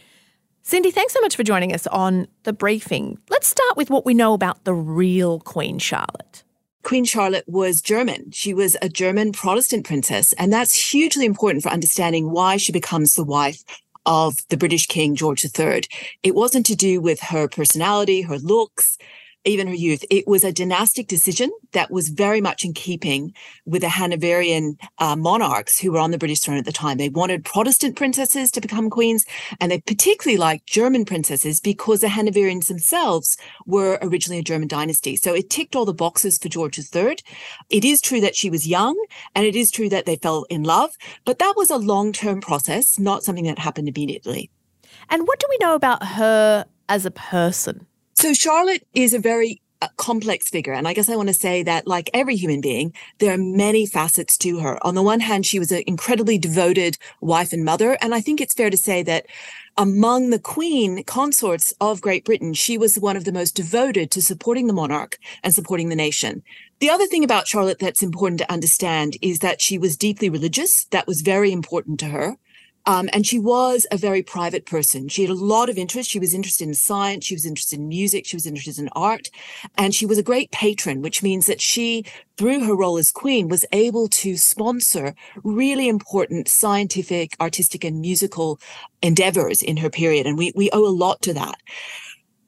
Cindy, 0.62 0.92
thanks 0.92 1.14
so 1.14 1.20
much 1.20 1.36
for 1.36 1.44
joining 1.44 1.74
us 1.74 1.88
on 1.88 2.28
the 2.44 2.54
briefing. 2.54 3.18
Let's 3.30 3.48
start 3.48 3.76
with 3.76 3.90
what 3.90 4.06
we 4.06 4.14
know 4.14 4.34
about 4.34 4.64
the 4.64 4.74
real 4.74 5.40
Queen 5.42 5.78
Charlotte. 5.78 6.44
Queen 6.84 7.06
Charlotte 7.06 7.46
was 7.48 7.82
German. 7.82 8.32
She 8.32 8.54
was 8.54 8.78
a 8.82 8.90
German 8.90 9.32
Protestant 9.32 9.86
princess, 9.86 10.34
and 10.34 10.52
that's 10.52 10.92
hugely 10.92 11.26
important 11.26 11.64
for 11.64 11.70
understanding 11.70 12.32
why 12.32 12.58
she 12.58 12.72
becomes 12.72 13.14
the 13.14 13.24
wife 13.24 13.64
of 14.06 14.36
the 14.50 14.58
British 14.58 14.86
King 14.88 15.16
George 15.16 15.46
III. 15.46 15.84
It 16.24 16.36
wasn't 16.36 16.66
to 16.68 16.76
do 16.76 17.00
with 17.00 17.22
her 17.22 17.48
personality, 17.48 18.22
her 18.24 18.38
looks, 18.38 18.98
even 19.46 19.68
her 19.68 19.74
youth. 19.74 20.06
It 20.10 20.28
was 20.28 20.44
a 20.44 20.54
dynastic 20.54 21.08
decision 21.08 21.52
that 21.74 21.92
was 21.92 22.10
very 22.10 22.42
much 22.42 22.64
in 22.64 22.74
keeping 22.74 23.34
with 23.66 23.82
the 23.82 23.90
Hanoverian 23.90 24.78
uh, 25.00 25.16
monarchs 25.16 25.80
who 25.80 25.92
were 25.92 26.00
on 26.00 26.12
the 26.12 26.18
British 26.18 26.40
throne 26.40 26.58
at 26.58 26.66
the 26.66 26.72
time. 26.72 26.98
They 26.98 27.10
wanted 27.10 27.44
Protestant 27.46 27.96
princesses 27.96 28.52
to 28.52 28.62
become 28.62 28.90
queens, 28.90 29.26
and 29.60 29.72
they 29.72 29.82
particularly 29.82 30.38
liked 30.38 30.68
German 30.68 31.06
princesses 31.06 31.60
because 31.60 32.02
the 32.02 32.08
Hanoverians 32.08 32.68
themselves 32.68 33.38
were 33.66 34.00
originally 34.02 34.40
a 34.40 34.44
German 34.44 34.68
dynasty. 34.68 35.16
So 35.16 35.34
it 35.34 35.50
ticked 35.50 35.76
all 35.76 35.86
the 35.86 35.94
boxes 35.94 36.38
for 36.38 36.50
George 36.50 36.80
III. 36.80 37.18
It 37.70 37.86
is 37.86 38.02
true 38.02 38.22
that 38.22 38.36
she 38.36 38.50
was 38.50 38.68
young, 38.68 38.96
and 39.36 39.46
it 39.46 39.56
is 39.56 39.72
true 39.72 39.90
that 39.90 40.06
they 40.06 40.16
fell 40.16 40.46
in 40.50 40.64
love, 40.64 40.92
but 41.26 41.40
that 41.40 41.54
was 41.58 41.70
a 41.70 41.78
long 41.78 42.12
term 42.12 42.42
process, 42.42 42.98
not 43.00 43.24
something 43.24 43.46
that 43.46 43.60
happened 43.60 43.88
immediately. 43.88 44.50
And 45.10 45.28
what 45.28 45.40
do 45.40 45.48
we 45.50 45.58
know 45.60 45.76
about 45.76 46.04
her 46.04 46.66
as 46.88 47.06
a 47.06 47.12
person? 47.12 47.86
So 48.16 48.34
Charlotte 48.34 48.86
is 48.94 49.14
a 49.14 49.20
very 49.20 49.62
uh, 49.82 49.90
complex 49.98 50.50
figure. 50.50 50.74
And 50.74 50.88
I 50.88 50.94
guess 50.94 51.10
I 51.10 51.16
want 51.18 51.28
to 51.28 51.34
say 51.34 51.62
that, 51.64 51.88
like 51.88 52.10
every 52.14 52.38
human 52.38 52.62
being, 52.62 52.94
there 53.20 53.34
are 53.34 53.38
many 53.38 53.86
facets 53.86 54.38
to 54.38 54.60
her. 54.60 54.78
On 54.86 54.96
the 54.96 55.04
one 55.04 55.20
hand, 55.20 55.46
she 55.46 55.60
was 55.60 55.74
an 55.74 55.84
incredibly 55.86 56.38
devoted 56.38 56.98
wife 57.20 57.52
and 57.52 57.66
mother. 57.66 57.98
And 58.02 58.16
I 58.16 58.22
think 58.22 58.40
it's 58.40 58.54
fair 58.54 58.70
to 58.70 58.78
say 58.78 59.04
that 59.04 59.26
among 59.76 60.30
the 60.30 60.40
queen 60.40 61.04
consorts 61.04 61.74
of 61.82 62.00
Great 62.00 62.24
Britain, 62.24 62.54
she 62.54 62.78
was 62.78 62.98
one 62.98 63.18
of 63.18 63.26
the 63.26 63.34
most 63.34 63.56
devoted 63.56 64.10
to 64.12 64.22
supporting 64.22 64.68
the 64.68 64.74
monarch 64.74 65.18
and 65.44 65.54
supporting 65.54 65.90
the 65.90 65.96
nation. 65.96 66.44
The 66.80 66.90
other 66.90 67.08
thing 67.08 67.24
about 67.24 67.48
Charlotte 67.48 67.80
that's 67.80 68.04
important 68.04 68.40
to 68.40 68.52
understand 68.52 69.18
is 69.22 69.40
that 69.40 69.62
she 69.62 69.78
was 69.78 69.98
deeply 69.98 70.30
religious. 70.30 70.86
That 70.92 71.08
was 71.08 71.22
very 71.22 71.52
important 71.52 72.00
to 72.02 72.06
her. 72.06 72.38
Um, 72.86 73.10
and 73.14 73.26
she 73.26 73.40
was 73.40 73.86
a 73.92 73.98
very 73.98 74.22
private 74.22 74.66
person. 74.66 75.08
She 75.08 75.22
had 75.22 75.32
a 75.32 75.36
lot 75.36 75.70
of 75.70 75.78
interest. 75.78 76.10
She 76.10 76.20
was 76.20 76.34
interested 76.34 76.68
in 76.68 76.74
science. 76.74 77.26
She 77.26 77.36
was 77.36 77.46
interested 77.46 77.80
in 77.80 77.88
music. 77.88 78.26
She 78.26 78.36
was 78.36 78.46
interested 78.46 78.82
in 78.82 78.90
art. 78.94 79.30
And 79.78 79.96
she 79.96 80.06
was 80.06 80.18
a 80.18 80.24
great 80.24 80.52
patron, 80.52 81.02
which 81.02 81.24
means 81.24 81.46
that 81.46 81.62
she, 81.62 82.06
through 82.38 82.66
her 82.66 82.76
role 82.76 82.98
as 82.98 83.12
queen, 83.12 83.48
was 83.48 83.66
able 83.72 84.08
to 84.10 84.38
sponsor 84.38 85.16
really 85.44 85.88
important 85.88 86.48
scientific, 86.48 87.36
artistic, 87.40 87.84
and 87.84 88.02
musical 88.02 88.60
endeavors 89.02 89.62
in 89.62 89.78
her 89.78 89.90
period. 89.90 90.28
And 90.28 90.38
we, 90.38 90.52
we 90.56 90.70
owe 90.72 90.86
a 90.86 90.90
lot 90.90 91.22
to 91.24 91.34
that. 91.34 91.56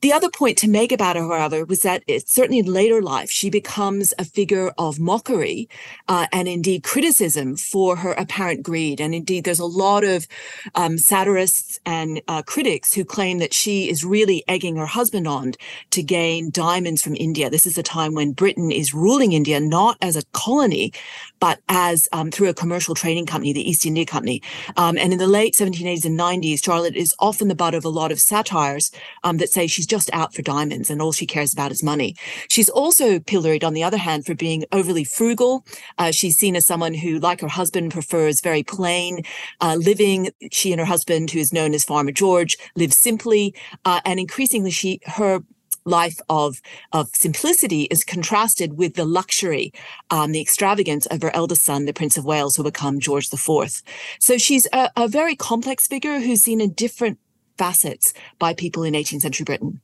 The 0.05 0.13
other 0.13 0.29
point 0.29 0.59
to 0.59 0.69
make 0.69 0.91
about 0.91 1.15
her, 1.15 1.23
however, 1.23 1.65
was 1.65 1.81
that 1.81 2.03
certainly 2.27 2.59
in 2.59 2.71
later 2.71 3.01
life, 3.01 3.31
she 3.31 3.49
becomes 3.49 4.13
a 4.19 4.23
figure 4.23 4.71
of 4.77 4.99
mockery 4.99 5.67
uh, 6.07 6.27
and 6.31 6.47
indeed 6.47 6.83
criticism 6.83 7.55
for 7.55 7.95
her 7.95 8.11
apparent 8.11 8.61
greed. 8.61 9.01
And 9.01 9.15
indeed, 9.15 9.45
there's 9.45 9.57
a 9.57 9.65
lot 9.65 10.03
of 10.03 10.27
um, 10.75 10.99
satirists 10.99 11.79
and 11.87 12.21
uh, 12.27 12.43
critics 12.43 12.93
who 12.93 13.03
claim 13.03 13.39
that 13.39 13.51
she 13.51 13.89
is 13.89 14.05
really 14.05 14.43
egging 14.47 14.75
her 14.75 14.85
husband 14.85 15.27
on 15.27 15.53
to 15.89 16.03
gain 16.03 16.51
diamonds 16.51 17.01
from 17.01 17.15
India. 17.15 17.49
This 17.49 17.65
is 17.65 17.75
a 17.75 17.81
time 17.81 18.13
when 18.13 18.33
Britain 18.33 18.71
is 18.71 18.93
ruling 18.93 19.31
India 19.31 19.59
not 19.59 19.97
as 20.03 20.15
a 20.15 20.25
colony, 20.33 20.93
but 21.39 21.61
as 21.67 22.07
um, 22.11 22.29
through 22.29 22.49
a 22.49 22.53
commercial 22.53 22.93
trading 22.93 23.25
company, 23.25 23.53
the 23.53 23.67
East 23.67 23.87
India 23.87 24.05
Company. 24.05 24.43
Um, 24.77 24.99
and 24.99 25.13
in 25.13 25.17
the 25.17 25.25
late 25.25 25.55
1780s 25.55 26.05
and 26.05 26.19
90s, 26.19 26.63
Charlotte 26.63 26.95
is 26.95 27.15
often 27.17 27.47
the 27.47 27.55
butt 27.55 27.73
of 27.73 27.85
a 27.85 27.89
lot 27.89 28.11
of 28.11 28.19
satires 28.19 28.91
um, 29.23 29.37
that 29.37 29.49
say 29.49 29.65
she's 29.65 29.94
just 29.95 30.09
out 30.11 30.33
for 30.33 30.41
diamonds 30.41 30.89
and 30.89 31.01
all 31.01 31.13
she 31.13 31.25
cares 31.25 31.53
about 31.53 31.71
is 31.71 31.81
money. 31.81 32.17
She's 32.49 32.67
also 32.67 33.17
pilloried, 33.17 33.63
on 33.63 33.73
the 33.73 33.83
other 33.83 33.95
hand, 33.95 34.25
for 34.25 34.35
being 34.35 34.65
overly 34.73 35.05
frugal. 35.05 35.65
Uh, 35.97 36.11
she's 36.11 36.35
seen 36.35 36.57
as 36.57 36.67
someone 36.67 36.93
who, 36.93 37.17
like 37.17 37.39
her 37.39 37.47
husband, 37.47 37.93
prefers 37.93 38.41
very 38.41 38.61
plain 38.61 39.23
uh, 39.61 39.75
living. 39.75 40.31
She 40.51 40.73
and 40.73 40.81
her 40.81 40.85
husband, 40.85 41.31
who 41.31 41.39
is 41.39 41.53
known 41.53 41.73
as 41.73 41.85
Farmer 41.85 42.11
George, 42.11 42.57
live 42.75 42.91
simply, 42.91 43.55
uh, 43.85 44.01
and 44.03 44.19
increasingly, 44.19 44.69
she 44.69 44.99
her 45.05 45.39
life 45.85 46.19
of 46.27 46.61
of 46.91 47.07
simplicity 47.13 47.83
is 47.83 48.03
contrasted 48.03 48.77
with 48.77 48.95
the 48.95 49.05
luxury, 49.05 49.71
um, 50.09 50.33
the 50.33 50.41
extravagance 50.41 51.05
of 51.05 51.21
her 51.21 51.33
eldest 51.33 51.63
son, 51.63 51.85
the 51.85 51.93
Prince 51.93 52.17
of 52.17 52.25
Wales, 52.25 52.55
who 52.55 52.63
will 52.63 52.71
become 52.71 52.99
George 52.99 53.29
IV. 53.31 53.81
So 54.19 54.37
she's 54.37 54.67
a, 54.73 54.89
a 54.97 55.07
very 55.07 55.37
complex 55.37 55.87
figure 55.87 56.19
who's 56.19 56.41
seen 56.41 56.59
in 56.59 56.73
different 56.73 57.17
facets 57.57 58.13
by 58.39 58.53
people 58.53 58.83
in 58.83 58.93
18th 58.93 59.21
century 59.21 59.45
Britain. 59.45 59.81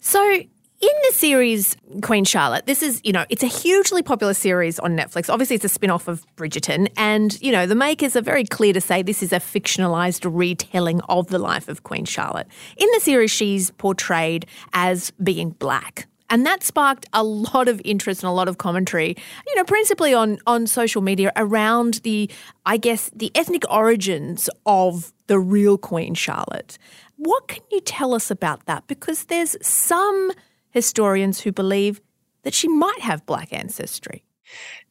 So, 0.00 0.42
in 0.82 0.90
the 1.08 1.14
series 1.14 1.76
Queen 2.02 2.24
Charlotte, 2.24 2.66
this 2.66 2.82
is, 2.82 3.00
you 3.04 3.12
know, 3.12 3.24
it's 3.28 3.44
a 3.44 3.46
hugely 3.46 4.02
popular 4.02 4.34
series 4.34 4.80
on 4.80 4.96
Netflix. 4.96 5.32
Obviously, 5.32 5.54
it's 5.54 5.64
a 5.64 5.68
spin 5.68 5.90
off 5.90 6.08
of 6.08 6.26
Bridgerton. 6.34 6.88
And, 6.96 7.40
you 7.40 7.52
know, 7.52 7.66
the 7.66 7.76
makers 7.76 8.16
are 8.16 8.20
very 8.20 8.44
clear 8.44 8.72
to 8.72 8.80
say 8.80 9.00
this 9.00 9.22
is 9.22 9.32
a 9.32 9.36
fictionalized 9.36 10.28
retelling 10.28 11.00
of 11.02 11.28
the 11.28 11.38
life 11.38 11.68
of 11.68 11.84
Queen 11.84 12.04
Charlotte. 12.04 12.48
In 12.76 12.88
the 12.94 13.00
series, 13.00 13.30
she's 13.30 13.70
portrayed 13.70 14.46
as 14.72 15.12
being 15.22 15.50
black. 15.50 16.08
And 16.32 16.46
that 16.46 16.64
sparked 16.64 17.06
a 17.12 17.22
lot 17.22 17.68
of 17.68 17.80
interest 17.84 18.22
and 18.22 18.28
a 18.28 18.32
lot 18.32 18.48
of 18.48 18.56
commentary, 18.56 19.14
you 19.46 19.54
know, 19.54 19.64
principally 19.64 20.14
on, 20.14 20.38
on 20.46 20.66
social 20.66 21.02
media 21.02 21.30
around 21.36 22.00
the, 22.04 22.28
I 22.64 22.78
guess, 22.78 23.10
the 23.14 23.30
ethnic 23.34 23.70
origins 23.70 24.48
of 24.64 25.12
the 25.26 25.38
real 25.38 25.76
Queen 25.76 26.14
Charlotte. 26.14 26.78
What 27.24 27.46
can 27.46 27.62
you 27.70 27.80
tell 27.80 28.14
us 28.14 28.32
about 28.32 28.66
that? 28.66 28.88
Because 28.88 29.26
there's 29.26 29.56
some 29.64 30.32
historians 30.70 31.40
who 31.40 31.52
believe 31.52 32.00
that 32.42 32.52
she 32.52 32.66
might 32.66 32.98
have 32.98 33.24
black 33.26 33.52
ancestry. 33.52 34.24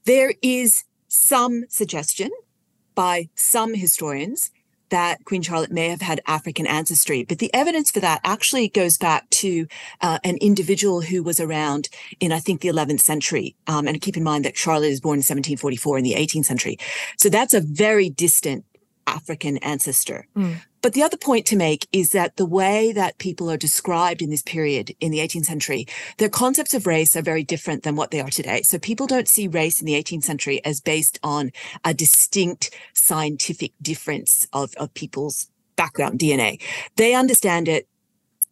There 0.06 0.34
is 0.42 0.86
some 1.10 1.66
suggestion 1.68 2.32
by 2.96 3.28
some 3.36 3.74
historians 3.74 4.50
that 4.92 5.26
Queen 5.26 5.42
Charlotte 5.42 5.74
may 5.74 5.90
have 5.90 6.00
had 6.00 6.22
African 6.26 6.66
ancestry, 6.66 7.26
but 7.26 7.40
the 7.40 7.54
evidence 7.54 7.92
for 7.92 8.00
that 8.00 8.22
actually 8.24 8.70
goes 8.70 8.98
back 8.98 9.30
to 9.32 9.68
uh, 10.00 10.20
an 10.24 10.38
individual 10.38 11.02
who 11.02 11.24
was 11.24 11.42
around 11.42 11.90
in, 12.22 12.32
I 12.32 12.40
think, 12.40 12.62
the 12.62 12.70
11th 12.70 13.02
century. 13.02 13.58
Um, 13.68 13.88
and 13.88 14.00
keep 14.00 14.16
in 14.16 14.24
mind 14.24 14.46
that 14.46 14.56
Charlotte 14.56 14.88
is 14.88 15.02
born 15.02 15.16
in 15.16 15.20
1744 15.20 15.98
in 15.98 16.04
the 16.06 16.14
18th 16.14 16.46
century. 16.46 16.78
So 17.18 17.28
that's 17.28 17.54
a 17.54 17.60
very 17.60 18.10
distant 18.10 18.64
African 19.06 19.58
ancestor. 19.58 20.28
Mm. 20.38 20.62
But 20.82 20.94
the 20.94 21.04
other 21.04 21.18
point 21.18 21.46
to 21.48 21.56
make 21.56 21.88
is 21.92 22.10
that 22.10 22.38
the 22.38 22.46
way 22.46 22.92
that 22.92 23.18
people 23.18 23.50
are 23.52 23.58
described 23.58 24.22
in 24.22 24.30
this 24.30 24.42
period 24.42 24.96
in 25.00 25.12
the 25.12 25.20
18th 25.20 25.46
century, 25.46 25.86
their 26.18 26.30
concepts 26.30 26.74
of 26.74 26.88
race 26.88 27.16
are 27.16 27.22
very 27.22 27.44
different 27.44 27.84
than 27.84 27.96
what 27.96 28.12
they 28.12 28.20
are 28.20 28.30
today. 28.30 28.62
So 28.64 28.80
people 28.80 29.08
don't 29.08 29.28
see 29.28 29.48
race 29.48 29.80
in 29.80 29.86
the 29.86 29.94
18th 29.94 30.24
century 30.24 30.64
as 30.66 30.82
based 30.82 31.20
on 31.24 31.52
a 31.86 31.94
distinct 31.94 32.72
scientific 32.94 33.74
difference 33.82 34.48
of, 34.54 34.74
of 34.76 34.94
people's 34.94 35.50
background 35.76 36.20
DNA. 36.20 36.62
They 36.96 37.14
understand 37.14 37.68
it 37.68 37.88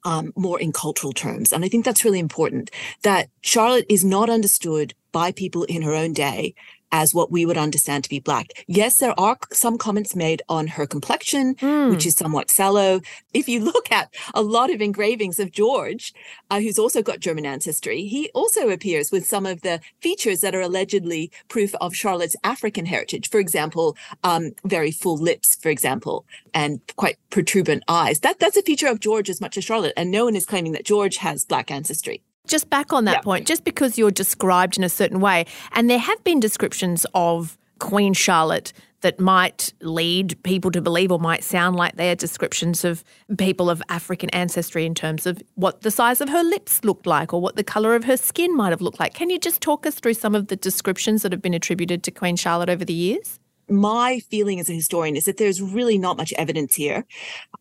um, 0.06 0.32
more 0.36 0.60
in 0.60 0.72
cultural 0.72 1.14
terms. 1.14 1.52
And 1.52 1.66
I 1.66 1.68
think 1.68 1.86
that's 1.86 2.06
really 2.06 2.20
important 2.20 2.72
that 3.04 3.30
Charlotte 3.42 3.86
is 3.90 4.04
not 4.04 4.30
understood 4.30 4.94
by 5.12 5.32
people 5.32 5.64
in 5.64 5.82
her 5.82 5.94
own 5.94 6.14
day 6.14 6.54
as 6.92 7.14
what 7.14 7.32
we 7.32 7.46
would 7.46 7.58
understand 7.58 8.04
to 8.04 8.10
be 8.10 8.20
black. 8.20 8.48
Yes, 8.68 8.98
there 8.98 9.20
are 9.20 9.38
some 9.52 9.78
comments 9.78 10.16
made 10.16 10.42
on 10.50 10.68
her 10.68 10.86
complexion, 10.86 11.56
mm. 11.56 11.90
which 11.90 12.06
is 12.06 12.16
somewhat 12.16 12.50
sallow. 12.50 13.02
If 13.34 13.48
you 13.48 13.60
look 13.64 13.92
at 13.92 14.14
a 14.34 14.42
lot 14.42 14.72
of 14.72 14.82
engravings 14.82 15.40
of 15.40 15.52
George, 15.52 16.14
uh, 16.50 16.60
who's 16.60 16.80
also 16.80 17.02
got 17.02 17.20
German 17.20 17.46
ancestry, 17.46 18.04
he 18.04 18.30
also 18.34 18.70
appears 18.70 19.12
with 19.12 19.26
some 19.26 19.46
of 19.46 19.62
the 19.62 19.80
features 20.02 20.42
that 20.42 20.56
are 20.56 20.62
allegedly 20.62 21.32
proof 21.48 21.76
of 21.76 21.96
Charlotte's 21.96 22.36
African 22.44 22.86
heritage. 22.86 23.30
For 23.30 23.40
example, 23.40 23.96
um, 24.24 24.52
very 24.64 24.92
full 24.92 25.18
lips, 25.18 25.56
for 25.56 25.70
example, 25.70 26.26
and 26.54 26.80
quite 26.96 27.18
protuberant 27.30 27.84
eyes. 27.88 28.20
That 28.20 28.40
that's 28.40 28.58
a 28.58 28.64
feature 28.64 28.88
of 28.88 29.00
George 29.00 29.30
as 29.30 29.42
much 29.42 29.58
as 29.58 29.64
Charlotte, 29.64 29.94
and 29.96 30.12
no 30.12 30.26
one 30.26 30.36
is 30.36 30.46
claiming 30.46 30.72
that 30.74 30.86
George 30.86 31.18
has 31.18 31.46
black 31.46 31.72
ancestry. 31.72 32.24
Just 32.50 32.70
back 32.70 32.92
on 32.92 33.06
that 33.06 33.18
yeah. 33.18 33.22
point, 33.22 33.48
just 33.48 33.64
because 33.64 33.98
you're 33.98 34.12
described 34.12 34.78
in 34.78 34.84
a 34.84 34.90
certain 34.90 35.20
way, 35.22 35.46
and 35.72 35.90
there 35.90 36.00
have 36.00 36.22
been 36.24 36.40
descriptions 36.40 37.06
of 37.14 37.58
Queen 37.80 38.14
Charlotte 38.14 38.74
that 39.02 39.20
might 39.20 39.72
lead 39.82 40.42
people 40.44 40.72
to 40.72 40.82
believe 40.82 41.12
or 41.12 41.20
might 41.20 41.44
sound 41.44 41.76
like 41.76 41.96
they 41.96 42.12
are 42.12 42.16
descriptions 42.16 42.84
of 42.84 43.04
people 43.38 43.70
of 43.70 43.82
African 43.88 44.30
ancestry 44.32 44.86
in 44.86 44.94
terms 44.94 45.26
of 45.26 45.42
what 45.56 45.82
the 45.82 45.92
size 45.92 46.20
of 46.20 46.28
her 46.30 46.44
lips 46.44 46.84
looked 46.84 47.06
like 47.06 47.34
or 47.34 47.40
what 47.40 47.56
the 47.56 47.64
colour 47.64 47.96
of 47.96 48.04
her 48.04 48.18
skin 48.18 48.56
might 48.56 48.72
have 48.72 48.82
looked 48.82 49.00
like. 49.00 49.14
Can 49.14 49.30
you 49.30 49.40
just 49.40 49.62
talk 49.62 49.86
us 49.86 49.96
through 49.96 50.16
some 50.16 50.36
of 50.36 50.48
the 50.48 50.58
descriptions 50.58 51.22
that 51.22 51.32
have 51.32 51.42
been 51.42 51.54
attributed 51.54 52.04
to 52.04 52.12
Queen 52.12 52.36
Charlotte 52.36 52.70
over 52.70 52.84
the 52.84 52.94
years? 52.94 53.40
my 53.72 54.20
feeling 54.30 54.60
as 54.60 54.70
a 54.70 54.74
historian 54.74 55.16
is 55.16 55.26
that 55.26 55.38
there's 55.38 55.62
really 55.62 55.98
not 55.98 56.18
much 56.18 56.34
evidence 56.34 56.76
here, 56.76 57.06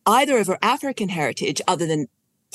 either 0.05 0.37
of 0.37 0.47
her 0.47 0.57
African 0.61 1.09
heritage, 1.09 1.61
other 1.67 1.85
than 1.85 2.07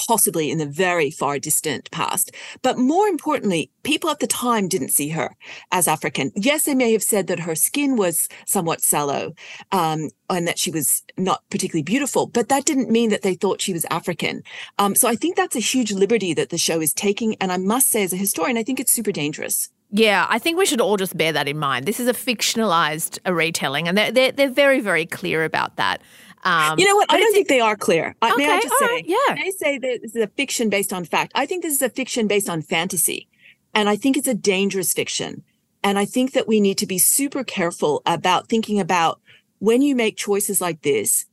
possibly 0.07 0.51
in 0.51 0.59
the 0.59 0.67
very 0.67 1.11
far 1.11 1.39
distant 1.39 1.91
past. 1.91 2.31
But 2.63 2.79
more 2.79 3.07
importantly, 3.07 3.71
people 3.83 4.11
at 4.11 4.21
the 4.21 4.27
time 4.27 4.69
didn't 4.69 4.91
see 4.91 5.11
her 5.11 5.37
as 5.73 5.89
African. 5.89 6.33
Yes, 6.35 6.65
they 6.65 6.75
may 6.75 6.93
have 6.93 7.03
said 7.03 7.27
that 7.27 7.41
her 7.41 7.55
skin 7.55 7.97
was 7.97 8.29
somewhat 8.47 8.81
sallow 8.81 9.35
um, 9.73 10.11
and 10.29 10.47
that 10.49 10.59
she 10.59 10.71
was 10.71 11.03
not 11.17 11.43
particularly 11.51 11.83
beautiful, 11.83 12.27
but 12.27 12.49
that 12.49 12.65
didn't 12.65 12.91
mean 12.91 13.11
that 13.11 13.23
they 13.23 13.35
thought 13.35 13.61
she 13.61 13.73
was 13.73 13.85
African. 13.91 14.43
Um, 14.79 14.95
so 14.95 15.09
I 15.09 15.17
think 15.17 15.37
that's 15.37 15.57
a 15.57 15.61
huge 15.61 15.93
liberty 15.93 16.35
that 16.35 16.51
the 16.51 16.59
show 16.59 16.81
is 16.81 16.93
taking. 16.93 17.37
And 17.41 17.53
I 17.53 17.57
must 17.57 17.89
say, 17.89 18.03
as 18.03 18.13
a 18.13 18.17
historian, 18.17 18.57
I 18.57 18.63
think 18.63 18.81
it's 18.81 18.93
super 18.93 19.13
dangerous. 19.13 19.71
Yeah, 19.97 20.27
I 20.29 20.41
think 20.41 20.59
we 20.59 20.67
should 20.67 20.81
all 20.81 20.97
just 20.97 21.17
bear 21.17 21.33
that 21.33 21.47
in 21.47 21.57
mind. 21.57 21.87
This 21.87 22.01
is 22.01 22.09
a 22.09 22.13
fictionalized 22.13 23.21
retelling, 23.33 23.87
and 23.87 23.97
they're, 23.97 24.11
they're, 24.11 24.33
they're 24.33 24.51
very, 24.51 24.81
very 24.81 25.07
clear 25.07 25.45
about 25.45 25.77
that. 25.77 26.03
Um, 26.45 26.79
you 26.79 26.85
know 26.85 26.95
what? 26.97 27.11
I 27.11 27.19
don't 27.19 27.33
think 27.33 27.49
they 27.49 27.61
are 27.61 27.75
clear. 27.75 28.15
Okay, 28.23 28.37
may 28.37 28.53
I 28.53 28.61
just 28.61 28.79
say? 28.79 28.87
Right, 28.87 29.05
yeah. 29.07 29.35
They 29.35 29.51
say 29.51 29.79
that 29.79 30.01
this 30.03 30.15
is 30.15 30.23
a 30.23 30.29
fiction 30.29 30.69
based 30.69 30.93
on 30.93 31.05
fact. 31.05 31.33
I 31.35 31.47
think 31.47 31.63
this 31.63 31.73
is 31.73 31.83
a 31.83 31.89
fiction 31.89 32.27
based 32.27 32.51
on 32.51 32.61
fantasy. 32.61 33.29
And 33.75 33.89
I 33.89 33.97
think 33.97 34.17
it's 34.17 34.29
a 34.29 34.35
dangerous 34.35 34.93
fiction. 34.93 35.43
And 35.83 35.99
I 35.99 36.05
think 36.05 36.33
that 36.33 36.47
we 36.47 36.61
need 36.61 36.79
to 36.79 36.87
be 36.87 36.99
super 36.99 37.45
careful 37.45 38.03
about 38.07 38.49
thinking 38.49 38.79
about 38.79 39.21
when 39.59 39.83
you 39.83 39.97
make 39.97 40.17
choices 40.17 40.61
like 40.61 40.83
this, 40.83 41.27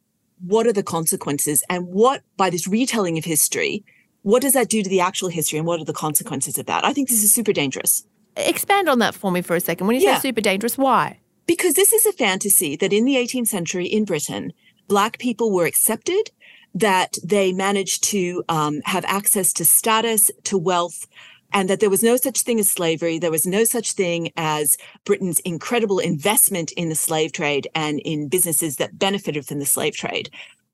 what 0.46 0.65
are 0.65 0.74
the 0.74 0.84
consequences? 0.84 1.63
And 1.70 1.88
what, 1.88 2.24
by 2.38 2.50
this 2.50 2.68
retelling 2.68 3.18
of 3.18 3.25
history, 3.25 3.84
what 4.24 4.41
does 4.41 4.53
that 4.53 4.70
do 4.70 4.82
to 4.82 4.89
the 4.89 5.01
actual 5.01 5.30
history? 5.30 5.58
And 5.58 5.68
what 5.68 5.80
are 5.80 5.86
the 5.86 5.94
consequences 5.94 6.58
of 6.58 6.65
that? 6.68 6.86
I 6.86 6.94
think 6.94 7.10
this 7.10 7.24
is 7.24 7.34
super 7.34 7.53
dangerous. 7.53 8.06
Expand 8.38 8.88
on 8.88 9.00
that 9.00 9.13
for 9.13 9.32
me 9.32 9.41
for 9.41 9.56
a 9.56 9.60
second. 9.60 9.88
When 9.88 9.96
you 9.96 10.03
yeah. 10.03 10.15
say 10.15 10.30
super 10.30 10.41
dangerous, 10.41 10.77
why? 10.77 11.20
Because 11.46 11.74
this 11.74 11.91
is 11.91 12.06
a 12.06 12.13
fantasy 12.13 12.75
that 12.77 12.94
in 12.94 13.06
the 13.06 13.15
18th 13.15 13.48
century 13.48 13.86
in 13.86 14.06
Britain, 14.06 14.53
Black 14.92 15.20
people 15.20 15.54
were 15.54 15.66
accepted, 15.66 16.32
that 16.76 17.18
they 17.24 17.54
managed 17.54 18.04
to 18.04 18.44
um, 18.50 18.82
have 18.84 19.06
access 19.06 19.54
to 19.54 19.64
status, 19.64 20.30
to 20.44 20.58
wealth, 20.58 21.08
and 21.54 21.70
that 21.70 21.80
there 21.80 21.90
was 21.90 22.04
no 22.04 22.18
such 22.18 22.42
thing 22.42 22.60
as 22.60 22.70
slavery. 22.70 23.18
There 23.18 23.32
was 23.32 23.46
no 23.46 23.64
such 23.64 23.94
thing 23.94 24.34
as 24.36 24.76
Britain's 25.06 25.40
incredible 25.40 26.00
investment 26.00 26.74
in 26.74 26.90
the 26.90 26.96
slave 26.96 27.32
trade 27.32 27.70
and 27.74 28.02
in 28.02 28.28
businesses 28.28 28.76
that 28.76 29.00
benefited 29.00 29.46
from 29.46 29.60
the 29.60 29.66
slave 29.66 29.96
trade. 29.96 30.30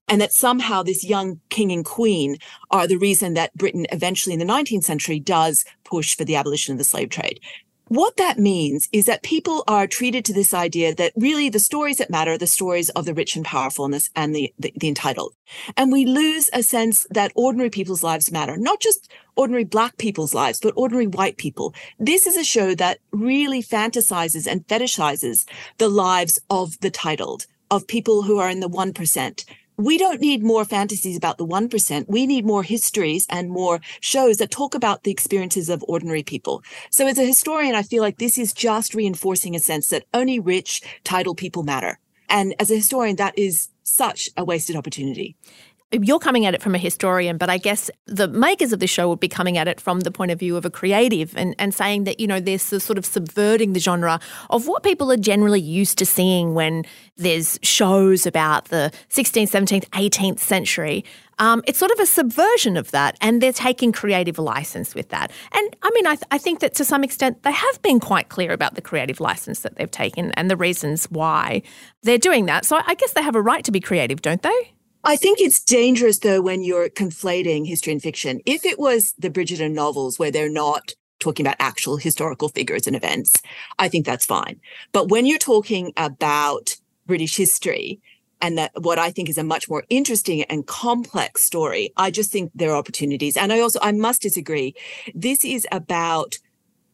And 0.08 0.20
that 0.20 0.34
somehow 0.34 0.82
this 0.82 1.04
young 1.04 1.40
king 1.50 1.72
and 1.72 1.86
queen 1.86 2.38
are 2.72 2.88
the 2.88 2.98
reason 2.98 3.36
that 3.36 3.54
Britain 3.54 3.86
eventually 3.92 4.34
in 4.34 4.40
the 4.40 4.46
19th 4.46 4.86
century 4.86 5.20
does 5.20 5.64
push 5.84 6.16
for 6.16 6.26
the 6.26 6.38
abolition 6.38 6.72
of 6.72 6.80
the 6.80 6.84
slave 6.84 7.10
trade. 7.12 7.40
What 7.90 8.18
that 8.18 8.38
means 8.38 8.90
is 8.92 9.06
that 9.06 9.24
people 9.24 9.64
are 9.66 9.88
treated 9.88 10.26
to 10.26 10.34
this 10.34 10.54
idea 10.54 10.94
that 10.96 11.14
really 11.16 11.50
the 11.50 11.60
stories 11.60 11.98
that 11.98 12.10
matter 12.10 12.34
are 12.34 12.38
the 12.38 12.46
stories 12.46 12.90
of 12.90 13.06
the 13.06 13.14
rich 13.14 13.36
and 13.38 13.46
powerful 13.46 13.86
and, 13.86 14.36
the, 14.36 14.54
the, 14.60 14.74
the 14.76 14.88
entitled. 14.90 15.34
And 15.78 15.92
we 15.92 16.06
lose 16.06 16.50
a 16.52 16.64
sense 16.64 17.08
that 17.12 17.32
ordinary 17.34 17.70
people's 17.70 18.04
lives 18.04 18.32
matter, 18.32 18.58
not 18.58 18.82
just 18.82 19.10
ordinary 19.38 19.64
black 19.64 19.98
people's 19.98 20.34
lives, 20.34 20.60
but 20.60 20.74
ordinary 20.76 21.08
white 21.08 21.38
people. 21.38 21.74
This 21.98 22.28
is 22.28 22.36
a 22.36 22.44
show 22.44 22.76
that 22.76 23.00
really 23.12 23.64
fantasizes 23.64 24.48
and 24.48 24.68
fetishizes 24.68 25.46
the 25.78 25.90
lives 25.90 26.42
of 26.50 26.78
the 26.82 26.92
titled, 26.92 27.46
of 27.72 27.88
people 27.88 28.24
who 28.24 28.38
are 28.40 28.50
in 28.50 28.60
the 28.60 28.70
1%, 28.70 29.46
we 29.78 29.98
don't 29.98 30.20
need 30.20 30.44
more 30.44 30.66
fantasies 30.66 31.16
about 31.16 31.38
the 31.38 31.46
1%. 31.46 32.06
We 32.08 32.26
need 32.26 32.46
more 32.46 32.64
histories 32.64 33.28
and 33.30 33.50
more 33.50 33.80
shows 34.02 34.38
that 34.38 34.50
talk 34.50 34.74
about 34.74 35.04
the 35.04 35.12
experiences 35.12 35.70
of 35.70 35.84
ordinary 35.88 36.24
people. 36.24 36.64
So 36.90 37.06
as 37.06 37.20
a 37.20 37.26
historian, 37.26 37.76
I 37.76 37.84
feel 37.84 38.02
like 38.02 38.18
this 38.18 38.38
is 38.38 38.54
just 38.54 38.96
reinforcing 38.96 39.56
a 39.56 39.60
sense 39.60 39.88
that 39.90 40.06
only 40.14 40.40
rich, 40.40 40.82
titled 41.04 41.38
people 41.38 41.64
matter. 41.64 42.00
And 42.28 42.56
as 42.60 42.72
a 42.72 42.76
historian, 42.76 43.18
that 43.18 43.38
is 43.38 43.70
such 43.84 44.30
a 44.36 44.44
wasted 44.44 44.76
opportunity 44.76 45.36
you're 45.92 46.20
coming 46.20 46.46
at 46.46 46.54
it 46.54 46.62
from 46.62 46.76
a 46.76 46.78
historian, 46.78 47.38
but 47.38 47.50
I 47.50 47.58
guess 47.58 47.90
the 48.06 48.28
makers 48.28 48.74
of 48.74 48.80
the 48.80 48.88
show 48.88 49.08
would 49.08 49.22
be 49.22 49.30
coming 49.30 49.58
at 49.58 49.70
it 49.70 49.80
from 49.80 50.02
the 50.02 50.12
point 50.12 50.32
of 50.32 50.40
view 50.40 50.58
of 50.58 50.66
a 50.66 50.70
creative 50.70 51.34
and, 51.38 51.56
and 51.58 51.74
saying 51.74 52.04
that, 52.04 52.20
you 52.20 52.28
know, 52.28 52.42
there's 52.42 52.62
sort 52.62 52.98
of 52.98 53.06
subverting 53.06 53.72
the 53.72 53.80
genre 53.80 54.20
of 54.50 54.68
what 54.68 54.84
people 54.84 55.12
are 55.12 55.18
generally 55.18 55.62
used 55.62 55.98
to 56.00 56.06
seeing 56.06 56.54
when 56.54 56.84
there's 57.16 57.58
shows 57.62 58.26
about 58.26 58.66
the 58.66 58.92
16th, 59.10 59.50
17th, 59.50 59.88
18th 59.92 60.40
century. 60.40 61.06
Um, 61.40 61.64
it's 61.68 61.80
sort 61.80 61.92
of 61.92 62.00
a 62.00 62.06
subversion 62.06 62.76
of 62.76 62.92
that, 62.92 63.16
and 63.22 63.42
they're 63.42 63.54
taking 63.54 63.92
creative 63.92 64.40
license 64.40 64.94
with 64.94 65.10
that. 65.10 65.32
And 65.54 65.76
I 65.84 65.92
mean, 65.94 66.08
I, 66.08 66.16
th- 66.16 66.28
I 66.32 66.38
think 66.38 66.60
that 66.60 66.74
to 66.76 66.86
some 66.86 67.04
extent 67.04 67.44
they 67.44 67.52
have 67.52 67.82
been 67.82 68.00
quite 68.00 68.28
clear 68.28 68.52
about 68.52 68.76
the 68.76 68.82
creative 68.82 69.22
license 69.22 69.60
that 69.62 69.78
they've 69.78 69.90
taken 69.90 70.32
and 70.32 70.50
the 70.50 70.58
reasons 70.58 71.06
why 71.06 71.62
they're 72.04 72.18
doing 72.18 72.48
that. 72.48 72.66
So 72.66 72.82
I 72.86 72.96
guess 72.96 73.14
they 73.14 73.22
have 73.22 73.36
a 73.36 73.42
right 73.42 73.64
to 73.64 73.72
be 73.72 73.80
creative, 73.80 74.22
don't 74.22 74.42
they? 74.42 74.74
I 75.04 75.16
think 75.16 75.40
it's 75.40 75.64
dangerous 75.64 76.20
though 76.20 76.42
when 76.42 76.64
you're 76.64 76.90
conflating 76.90 77.68
history 77.68 77.94
and 77.94 78.02
fiction. 78.02 78.42
If 78.46 78.66
it 78.66 78.80
was 78.80 79.14
the 79.18 79.30
Bridgerton 79.30 79.74
novels 79.74 80.20
where 80.20 80.32
they're 80.32 80.50
not 80.50 80.94
talking 81.20 81.46
about 81.46 81.56
actual 81.60 81.98
historical 81.98 82.50
figures 82.50 82.88
and 82.88 82.96
events, 82.96 83.34
I 83.80 83.90
think 83.90 84.06
that's 84.06 84.26
fine. 84.26 84.60
But 84.92 85.10
when 85.10 85.26
you're 85.26 85.40
talking 85.40 85.94
about 85.98 86.76
British 87.06 87.38
history 87.38 88.02
and 88.42 88.58
that 88.58 88.72
what 88.82 89.00
I 89.00 89.10
think 89.10 89.30
is 89.30 89.38
a 89.38 89.44
much 89.44 89.70
more 89.70 89.84
interesting 89.90 90.44
and 90.44 90.68
complex 90.68 91.44
story, 91.44 91.92
I 91.98 92.12
just 92.12 92.32
think 92.32 92.52
there 92.54 92.72
are 92.72 92.78
opportunities. 92.78 93.38
And 93.38 93.52
I 93.52 93.60
also 93.62 93.80
I 93.82 93.92
must 93.94 94.22
disagree. 94.22 94.76
This 95.16 95.44
is 95.44 95.68
about 95.72 96.38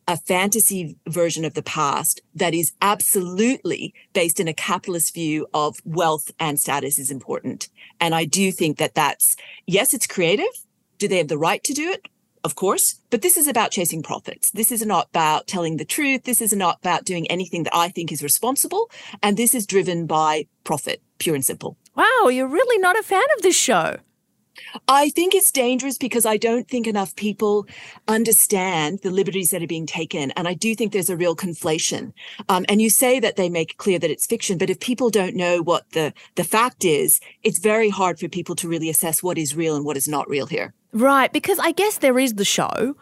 a 0.08 0.18
fantasy 0.18 0.98
version 1.08 1.46
of 1.46 1.54
the 1.54 1.63
past 1.63 2.22
that 2.36 2.54
is 2.54 2.74
absolutely 2.82 3.94
based 4.13 4.39
in 4.39 4.48
a 4.48 4.54
capitalist 4.54 5.13
view 5.13 5.48
of 5.54 5.78
wealth 5.86 6.32
and 6.39 6.60
status 6.60 7.00
is 7.00 7.12
important. 7.12 7.70
And 8.00 8.13
I 8.13 8.26
do 8.26 8.52
think 8.52 8.78
that 8.78 8.96
that's, 8.96 9.36
yes, 9.66 9.94
it's 9.94 10.08
creative. 10.08 10.46
Do 10.98 11.08
they 11.08 11.18
have 11.18 11.28
the 11.28 11.38
right 11.38 11.63
to 11.63 11.74
do 11.74 11.89
it? 11.89 12.08
Of 12.44 12.56
course. 12.56 13.00
But 13.10 13.22
this 13.22 13.38
is 13.38 13.48
about 13.48 13.72
chasing 13.72 14.04
profits. 14.04 14.52
This 14.52 14.72
is 14.72 14.86
not 14.86 15.08
about 15.10 15.48
telling 15.48 15.78
the 15.78 15.86
truth. 15.86 16.24
This 16.24 16.42
is 16.42 16.52
not 16.52 16.80
about 16.80 17.06
doing 17.06 17.26
anything 17.32 17.63
that 17.63 17.76
I 17.76 17.88
think 17.88 18.12
is 18.12 18.22
responsible. 18.22 18.92
And 19.22 19.38
this 19.38 19.56
is 19.56 19.66
driven 19.66 20.06
by 20.06 20.48
profit, 20.66 21.02
pure 21.20 21.36
and 21.36 21.46
simple. 21.46 21.78
Wow, 21.96 22.28
you're 22.30 22.48
really 22.48 22.80
not 22.80 23.00
a 23.00 23.04
fan 23.04 23.24
of 23.38 23.44
this 23.44 23.56
show. 23.56 23.98
I 24.88 25.10
think 25.10 25.34
it's 25.36 25.52
dangerous 25.52 25.98
because 25.98 26.26
I 26.26 26.38
don't 26.38 26.68
think 26.68 26.88
enough 26.88 27.16
people 27.16 27.68
understand 28.08 29.00
the 29.00 29.12
liberties 29.12 29.52
that 29.52 29.63
are 29.63 29.68
being 29.68 29.86
taken. 29.86 30.32
And 30.32 30.48
I 30.48 30.54
do 30.54 30.76
think 30.76 30.92
there's 30.92 31.10
a 31.10 31.18
real 31.18 31.36
conflation. 31.36 32.13
Um, 32.50 32.66
and 32.70 32.82
you 32.82 32.89
say 32.89 33.20
that 33.20 33.36
they 33.36 33.50
make 33.50 33.78
clear 33.78 34.00
that 34.00 34.12
it's 34.12 34.26
fiction, 34.26 34.58
but 34.58 34.70
if 34.70 34.80
people 34.80 35.10
don't 35.10 35.36
know 35.36 35.62
what 35.62 35.89
the, 35.92 36.13
the 36.36 36.44
fact 36.44 36.86
is, 36.86 37.20
it's 37.44 37.60
very 37.60 37.89
hard 37.89 38.20
for 38.20 38.28
people 38.28 38.56
to 38.56 38.68
really 38.68 38.89
assess 38.89 39.24
what 39.24 39.38
is 39.38 39.56
real 39.56 39.76
and 39.76 39.86
what 39.86 39.98
is 39.98 40.08
not 40.08 40.30
real 40.30 40.46
here. 40.46 40.74
Right. 40.92 41.32
Because 41.32 41.60
I 41.60 41.72
guess 41.72 41.98
there 41.98 42.20
is 42.20 42.36
the 42.36 42.46
show. 42.46 42.96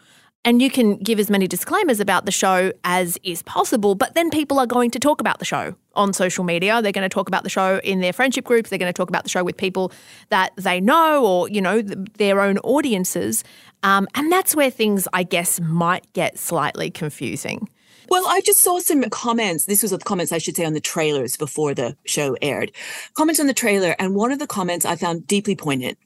And 0.44 0.60
you 0.60 0.70
can 0.70 0.96
give 0.96 1.20
as 1.20 1.30
many 1.30 1.46
disclaimers 1.46 2.00
about 2.00 2.26
the 2.26 2.32
show 2.32 2.72
as 2.82 3.16
is 3.22 3.42
possible, 3.44 3.94
but 3.94 4.14
then 4.14 4.28
people 4.28 4.58
are 4.58 4.66
going 4.66 4.90
to 4.90 4.98
talk 4.98 5.20
about 5.20 5.38
the 5.38 5.44
show 5.44 5.76
on 5.94 6.12
social 6.12 6.42
media. 6.42 6.82
They're 6.82 6.90
going 6.90 7.08
to 7.08 7.14
talk 7.14 7.28
about 7.28 7.44
the 7.44 7.48
show 7.48 7.80
in 7.84 8.00
their 8.00 8.12
friendship 8.12 8.44
groups. 8.44 8.68
They're 8.68 8.78
going 8.78 8.92
to 8.92 8.96
talk 8.96 9.08
about 9.08 9.22
the 9.22 9.30
show 9.30 9.44
with 9.44 9.56
people 9.56 9.92
that 10.30 10.50
they 10.56 10.80
know 10.80 11.24
or, 11.24 11.48
you 11.48 11.60
know, 11.60 11.80
their 11.82 12.40
own 12.40 12.58
audiences. 12.58 13.44
Um, 13.84 14.08
and 14.16 14.32
that's 14.32 14.56
where 14.56 14.70
things, 14.70 15.06
I 15.12 15.22
guess, 15.22 15.60
might 15.60 16.12
get 16.12 16.38
slightly 16.38 16.90
confusing. 16.90 17.68
Well, 18.08 18.24
I 18.26 18.40
just 18.40 18.60
saw 18.60 18.80
some 18.80 19.02
comments. 19.10 19.66
This 19.66 19.80
was 19.80 19.92
the 19.92 19.98
comments 19.98 20.32
I 20.32 20.38
should 20.38 20.56
say 20.56 20.64
on 20.64 20.72
the 20.72 20.80
trailers 20.80 21.36
before 21.36 21.72
the 21.72 21.96
show 22.04 22.36
aired. 22.42 22.72
Comments 23.14 23.38
on 23.38 23.46
the 23.46 23.54
trailer. 23.54 23.94
And 23.98 24.16
one 24.16 24.32
of 24.32 24.40
the 24.40 24.48
comments 24.48 24.84
I 24.84 24.96
found 24.96 25.26
deeply 25.28 25.54
poignant 25.54 25.98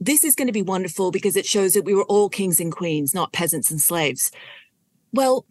this 0.00 0.24
is 0.24 0.34
going 0.34 0.48
to 0.48 0.52
be 0.52 0.62
wonderful 0.62 1.10
because 1.10 1.36
it 1.36 1.46
shows 1.46 1.74
that 1.74 1.84
we 1.84 1.94
were 1.94 2.04
all 2.04 2.28
kings 2.28 2.58
and 2.58 2.72
queens, 2.72 3.14
not 3.14 3.32
peasants 3.32 3.70
and 3.70 3.80
slaves. 3.80 4.32
Well, 5.12 5.44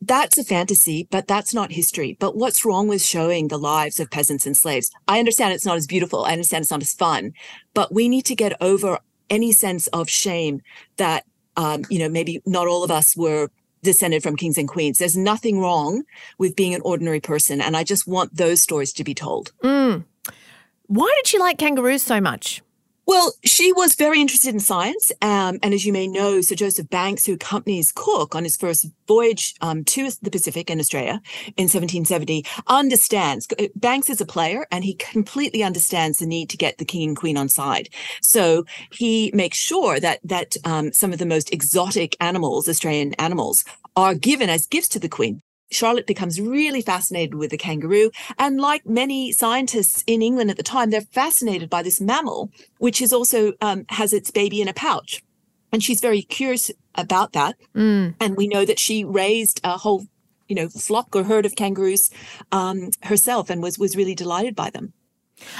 that's 0.00 0.36
a 0.36 0.44
fantasy, 0.44 1.06
but 1.10 1.28
that's 1.28 1.54
not 1.54 1.70
history. 1.70 2.16
But 2.18 2.36
what's 2.36 2.64
wrong 2.64 2.88
with 2.88 3.02
showing 3.02 3.48
the 3.48 3.58
lives 3.58 4.00
of 4.00 4.10
peasants 4.10 4.44
and 4.44 4.56
slaves? 4.56 4.90
I 5.06 5.20
understand 5.20 5.54
it's 5.54 5.64
not 5.64 5.76
as 5.76 5.86
beautiful. 5.86 6.24
I 6.24 6.32
understand 6.32 6.62
it's 6.62 6.72
not 6.72 6.82
as 6.82 6.92
fun, 6.92 7.32
but 7.72 7.94
we 7.94 8.08
need 8.08 8.24
to 8.26 8.34
get 8.34 8.60
over 8.60 8.98
any 9.30 9.52
sense 9.52 9.86
of 9.88 10.10
shame 10.10 10.60
that, 10.96 11.24
um, 11.56 11.84
you 11.88 12.00
know, 12.00 12.08
maybe 12.08 12.42
not 12.44 12.66
all 12.66 12.82
of 12.82 12.90
us 12.90 13.16
were 13.16 13.48
descended 13.82 14.24
from 14.24 14.36
kings 14.36 14.58
and 14.58 14.68
queens. 14.68 14.98
There's 14.98 15.16
nothing 15.16 15.60
wrong 15.60 16.02
with 16.38 16.56
being 16.56 16.74
an 16.74 16.82
ordinary 16.84 17.20
person. 17.20 17.60
And 17.60 17.76
I 17.76 17.84
just 17.84 18.06
want 18.06 18.36
those 18.36 18.60
stories 18.60 18.92
to 18.94 19.04
be 19.04 19.14
told. 19.14 19.52
Mm. 19.62 20.04
Why 20.86 21.12
did 21.16 21.26
she 21.28 21.38
like 21.38 21.58
kangaroos 21.58 22.02
so 22.02 22.20
much? 22.20 22.60
Well, 23.04 23.32
she 23.44 23.72
was 23.72 23.94
very 23.94 24.20
interested 24.20 24.54
in 24.54 24.60
science. 24.60 25.10
Um, 25.20 25.58
and 25.62 25.74
as 25.74 25.84
you 25.84 25.92
may 25.92 26.06
know, 26.06 26.40
Sir 26.40 26.54
Joseph 26.54 26.88
Banks, 26.88 27.26
who 27.26 27.34
accompanies 27.34 27.92
Cook 27.92 28.34
on 28.34 28.44
his 28.44 28.56
first 28.56 28.86
voyage 29.08 29.54
um, 29.60 29.84
to 29.84 30.10
the 30.22 30.30
Pacific 30.30 30.70
in 30.70 30.78
Australia 30.78 31.20
in 31.56 31.64
1770, 31.64 32.44
understands. 32.68 33.48
Uh, 33.58 33.66
Banks 33.74 34.08
is 34.08 34.20
a 34.20 34.26
player 34.26 34.66
and 34.70 34.84
he 34.84 34.94
completely 34.94 35.64
understands 35.64 36.18
the 36.18 36.26
need 36.26 36.48
to 36.50 36.56
get 36.56 36.78
the 36.78 36.84
king 36.84 37.08
and 37.08 37.16
queen 37.16 37.36
on 37.36 37.48
side. 37.48 37.88
So 38.22 38.64
he 38.92 39.32
makes 39.34 39.58
sure 39.58 39.98
that, 39.98 40.20
that 40.22 40.56
um, 40.64 40.92
some 40.92 41.12
of 41.12 41.18
the 41.18 41.26
most 41.26 41.52
exotic 41.52 42.16
animals, 42.20 42.68
Australian 42.68 43.14
animals, 43.14 43.64
are 43.96 44.14
given 44.14 44.48
as 44.48 44.66
gifts 44.66 44.88
to 44.88 45.00
the 45.00 45.08
queen. 45.08 45.42
Charlotte 45.72 46.06
becomes 46.06 46.40
really 46.40 46.82
fascinated 46.82 47.34
with 47.34 47.50
the 47.50 47.58
kangaroo. 47.58 48.10
And 48.38 48.60
like 48.60 48.86
many 48.86 49.32
scientists 49.32 50.04
in 50.06 50.22
England 50.22 50.50
at 50.50 50.56
the 50.56 50.62
time, 50.62 50.90
they're 50.90 51.00
fascinated 51.00 51.70
by 51.70 51.82
this 51.82 52.00
mammal, 52.00 52.50
which 52.78 53.00
is 53.02 53.12
also 53.12 53.52
um, 53.60 53.84
has 53.88 54.12
its 54.12 54.30
baby 54.30 54.60
in 54.60 54.68
a 54.68 54.74
pouch. 54.74 55.22
And 55.72 55.82
she's 55.82 56.00
very 56.00 56.22
curious 56.22 56.70
about 56.94 57.32
that. 57.32 57.56
Mm. 57.74 58.14
And 58.20 58.36
we 58.36 58.46
know 58.46 58.64
that 58.64 58.78
she 58.78 59.04
raised 59.04 59.60
a 59.64 59.78
whole, 59.78 60.06
you 60.48 60.54
know, 60.54 60.68
flock 60.68 61.16
or 61.16 61.24
herd 61.24 61.46
of 61.46 61.56
kangaroos 61.56 62.10
um, 62.52 62.90
herself 63.04 63.48
and 63.48 63.62
was 63.62 63.78
was 63.78 63.96
really 63.96 64.14
delighted 64.14 64.54
by 64.54 64.70
them. 64.70 64.92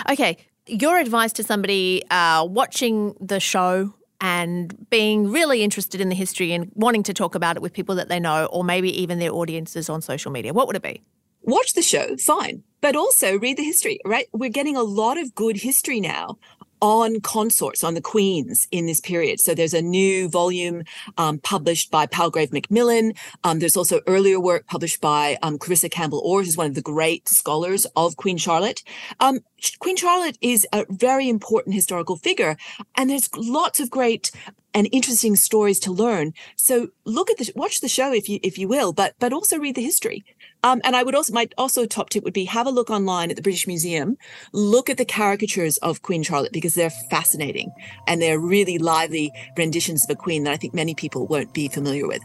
Okay, 0.09 0.37
your 0.67 0.99
advice 0.99 1.33
to 1.35 1.43
somebody 1.43 2.03
uh, 2.11 2.47
watching 2.49 3.15
the 3.21 3.41
show 3.41 3.95
and 4.23 4.89
being 4.89 5.31
really 5.33 5.65
interested 5.65 6.01
in 6.01 6.09
the 6.09 6.15
history 6.15 6.53
and 6.53 6.71
wanting 6.75 7.03
to 7.03 7.13
talk 7.13 7.35
about 7.35 7.57
it 7.57 7.63
with 7.63 7.73
people 7.73 7.97
that 7.97 8.09
they 8.09 8.21
know 8.21 8.47
or 8.47 8.63
maybe 8.63 8.89
even 9.03 9.19
their 9.19 9.33
audiences 9.33 9.91
on 9.91 10.01
social 10.01 10.31
media? 10.31 10.55
What 10.55 10.69
would 10.69 10.77
it 10.77 10.83
be? 10.83 11.03
Watch 11.43 11.75
the 11.75 11.83
show, 11.83 12.17
fine, 12.17 12.63
but 12.81 12.95
also 12.95 13.39
read 13.39 13.57
the 13.57 13.65
history, 13.65 13.99
right? 14.05 14.27
We're 14.33 14.51
getting 14.51 14.77
a 14.77 14.83
lot 14.83 15.19
of 15.19 15.35
good 15.35 15.57
history 15.57 16.01
now 16.01 16.39
on 16.81 17.21
consorts, 17.21 17.85
on 17.85 17.95
the 17.95 18.01
queens 18.01 18.67
in 18.73 18.87
this 18.87 19.01
period. 19.01 19.39
So 19.41 19.55
there's 19.55 19.73
a 19.73 19.81
new 19.81 20.29
volume 20.29 20.83
um, 21.17 21.39
published 21.39 21.93
by 21.93 22.07
Palgrave 22.07 22.53
Macmillan. 22.53 23.15
Um, 23.45 23.61
there's 23.61 23.77
also 23.77 24.01
earlier 24.09 24.41
work 24.41 24.67
published 24.67 25.01
by 25.01 25.39
um, 25.43 25.59
Clarissa 25.59 25.89
Campbell 25.89 26.21
Orr, 26.25 26.43
who's 26.43 26.57
one 26.57 26.67
of 26.67 26.75
the 26.75 26.83
great 26.83 27.29
scholars 27.29 27.87
of 27.95 28.17
Queen 28.17 28.37
Charlotte. 28.37 28.83
Um, 29.21 29.41
Queen 29.79 29.97
Charlotte 29.97 30.39
is 30.41 30.67
a 30.73 30.85
very 30.91 31.29
important 31.29 31.75
historical 31.75 32.17
figure, 32.17 32.57
and 32.97 33.09
there's 33.09 33.31
lots 33.37 33.79
of 33.79 33.89
great 33.89 34.33
and 34.75 34.89
interesting 34.91 35.37
stories 35.37 35.79
to 35.81 35.93
learn. 35.93 36.33
So 36.57 36.89
look 37.05 37.31
at 37.31 37.39
the 37.39 37.53
watch 37.55 37.81
the 37.81 37.89
show 37.89 38.13
if 38.13 38.29
you 38.29 38.41
if 38.43 38.59
you 38.59 38.67
will, 38.67 38.93
but 38.93 39.15
but 39.21 39.33
also 39.33 39.59
read 39.59 39.77
the 39.77 39.83
history. 39.83 40.25
Um, 40.65 40.81
and 40.85 40.95
I 40.95 41.03
would 41.03 41.15
also 41.15 41.33
my 41.33 41.49
also 41.59 41.87
top 41.87 42.11
tip 42.11 42.23
would 42.25 42.33
be 42.33 42.45
have 42.45 42.67
a 42.67 42.71
look 42.71 42.89
online 42.91 43.31
at 43.31 43.37
the 43.37 43.43
British 43.43 43.67
Museum. 43.67 44.17
Look 44.53 44.89
at 44.89 44.97
the 44.97 45.05
caricatures 45.05 45.77
of 45.79 46.03
Queen 46.03 46.23
Charlotte 46.23 46.53
because 46.53 46.75
they're 46.75 46.91
fascinating 46.91 47.73
and 48.07 48.23
they're 48.23 48.39
really 48.39 48.79
lively 48.79 49.33
renditions 49.57 50.05
of 50.05 50.11
a 50.11 50.15
queen 50.15 50.45
that 50.45 50.53
I 50.53 50.57
think 50.57 50.75
many 50.75 50.95
people 50.95 51.27
won't 51.27 51.53
be 51.53 51.69
familiar 51.69 52.07
with. 52.07 52.23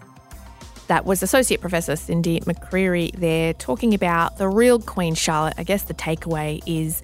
That 0.88 1.06
was 1.06 1.22
Associate 1.22 1.60
Professor 1.60 1.96
Cindy 1.96 2.40
McCreery 2.42 3.12
there 3.14 3.54
talking 3.54 3.94
about 3.94 4.38
the 4.38 4.48
real 4.48 4.80
Queen 4.80 5.16
Charlotte. 5.16 5.56
I 5.58 5.64
guess 5.64 5.84
the 5.84 5.94
takeaway 5.94 6.62
is 6.66 7.04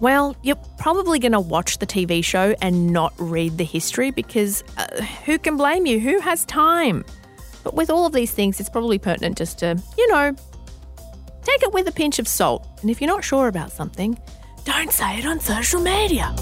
well, 0.00 0.36
you're 0.42 0.58
probably 0.76 1.18
going 1.18 1.32
to 1.32 1.40
watch 1.40 1.78
the 1.78 1.86
TV 1.86 2.22
show 2.22 2.54
and 2.60 2.92
not 2.92 3.14
read 3.16 3.58
the 3.58 3.64
history 3.64 4.10
because 4.10 4.64
uh, 4.76 5.02
who 5.24 5.38
can 5.38 5.56
blame 5.56 5.86
you? 5.86 6.00
Who 6.00 6.18
has 6.18 6.44
time? 6.46 7.04
But 7.62 7.74
with 7.74 7.90
all 7.90 8.04
of 8.04 8.12
these 8.12 8.32
things, 8.32 8.60
it's 8.60 8.68
probably 8.68 8.98
pertinent 8.98 9.38
just 9.38 9.58
to, 9.60 9.80
you 9.96 10.08
know, 10.08 10.34
take 11.44 11.62
it 11.62 11.72
with 11.72 11.88
a 11.88 11.92
pinch 11.92 12.18
of 12.18 12.26
salt. 12.26 12.66
And 12.80 12.90
if 12.90 13.00
you're 13.00 13.08
not 13.08 13.24
sure 13.24 13.48
about 13.48 13.72
something, 13.72 14.18
don't 14.64 14.90
say 14.90 15.18
it 15.18 15.26
on 15.26 15.40
social 15.40 15.80
media. 15.80 16.34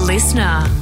Listener. 0.00 0.81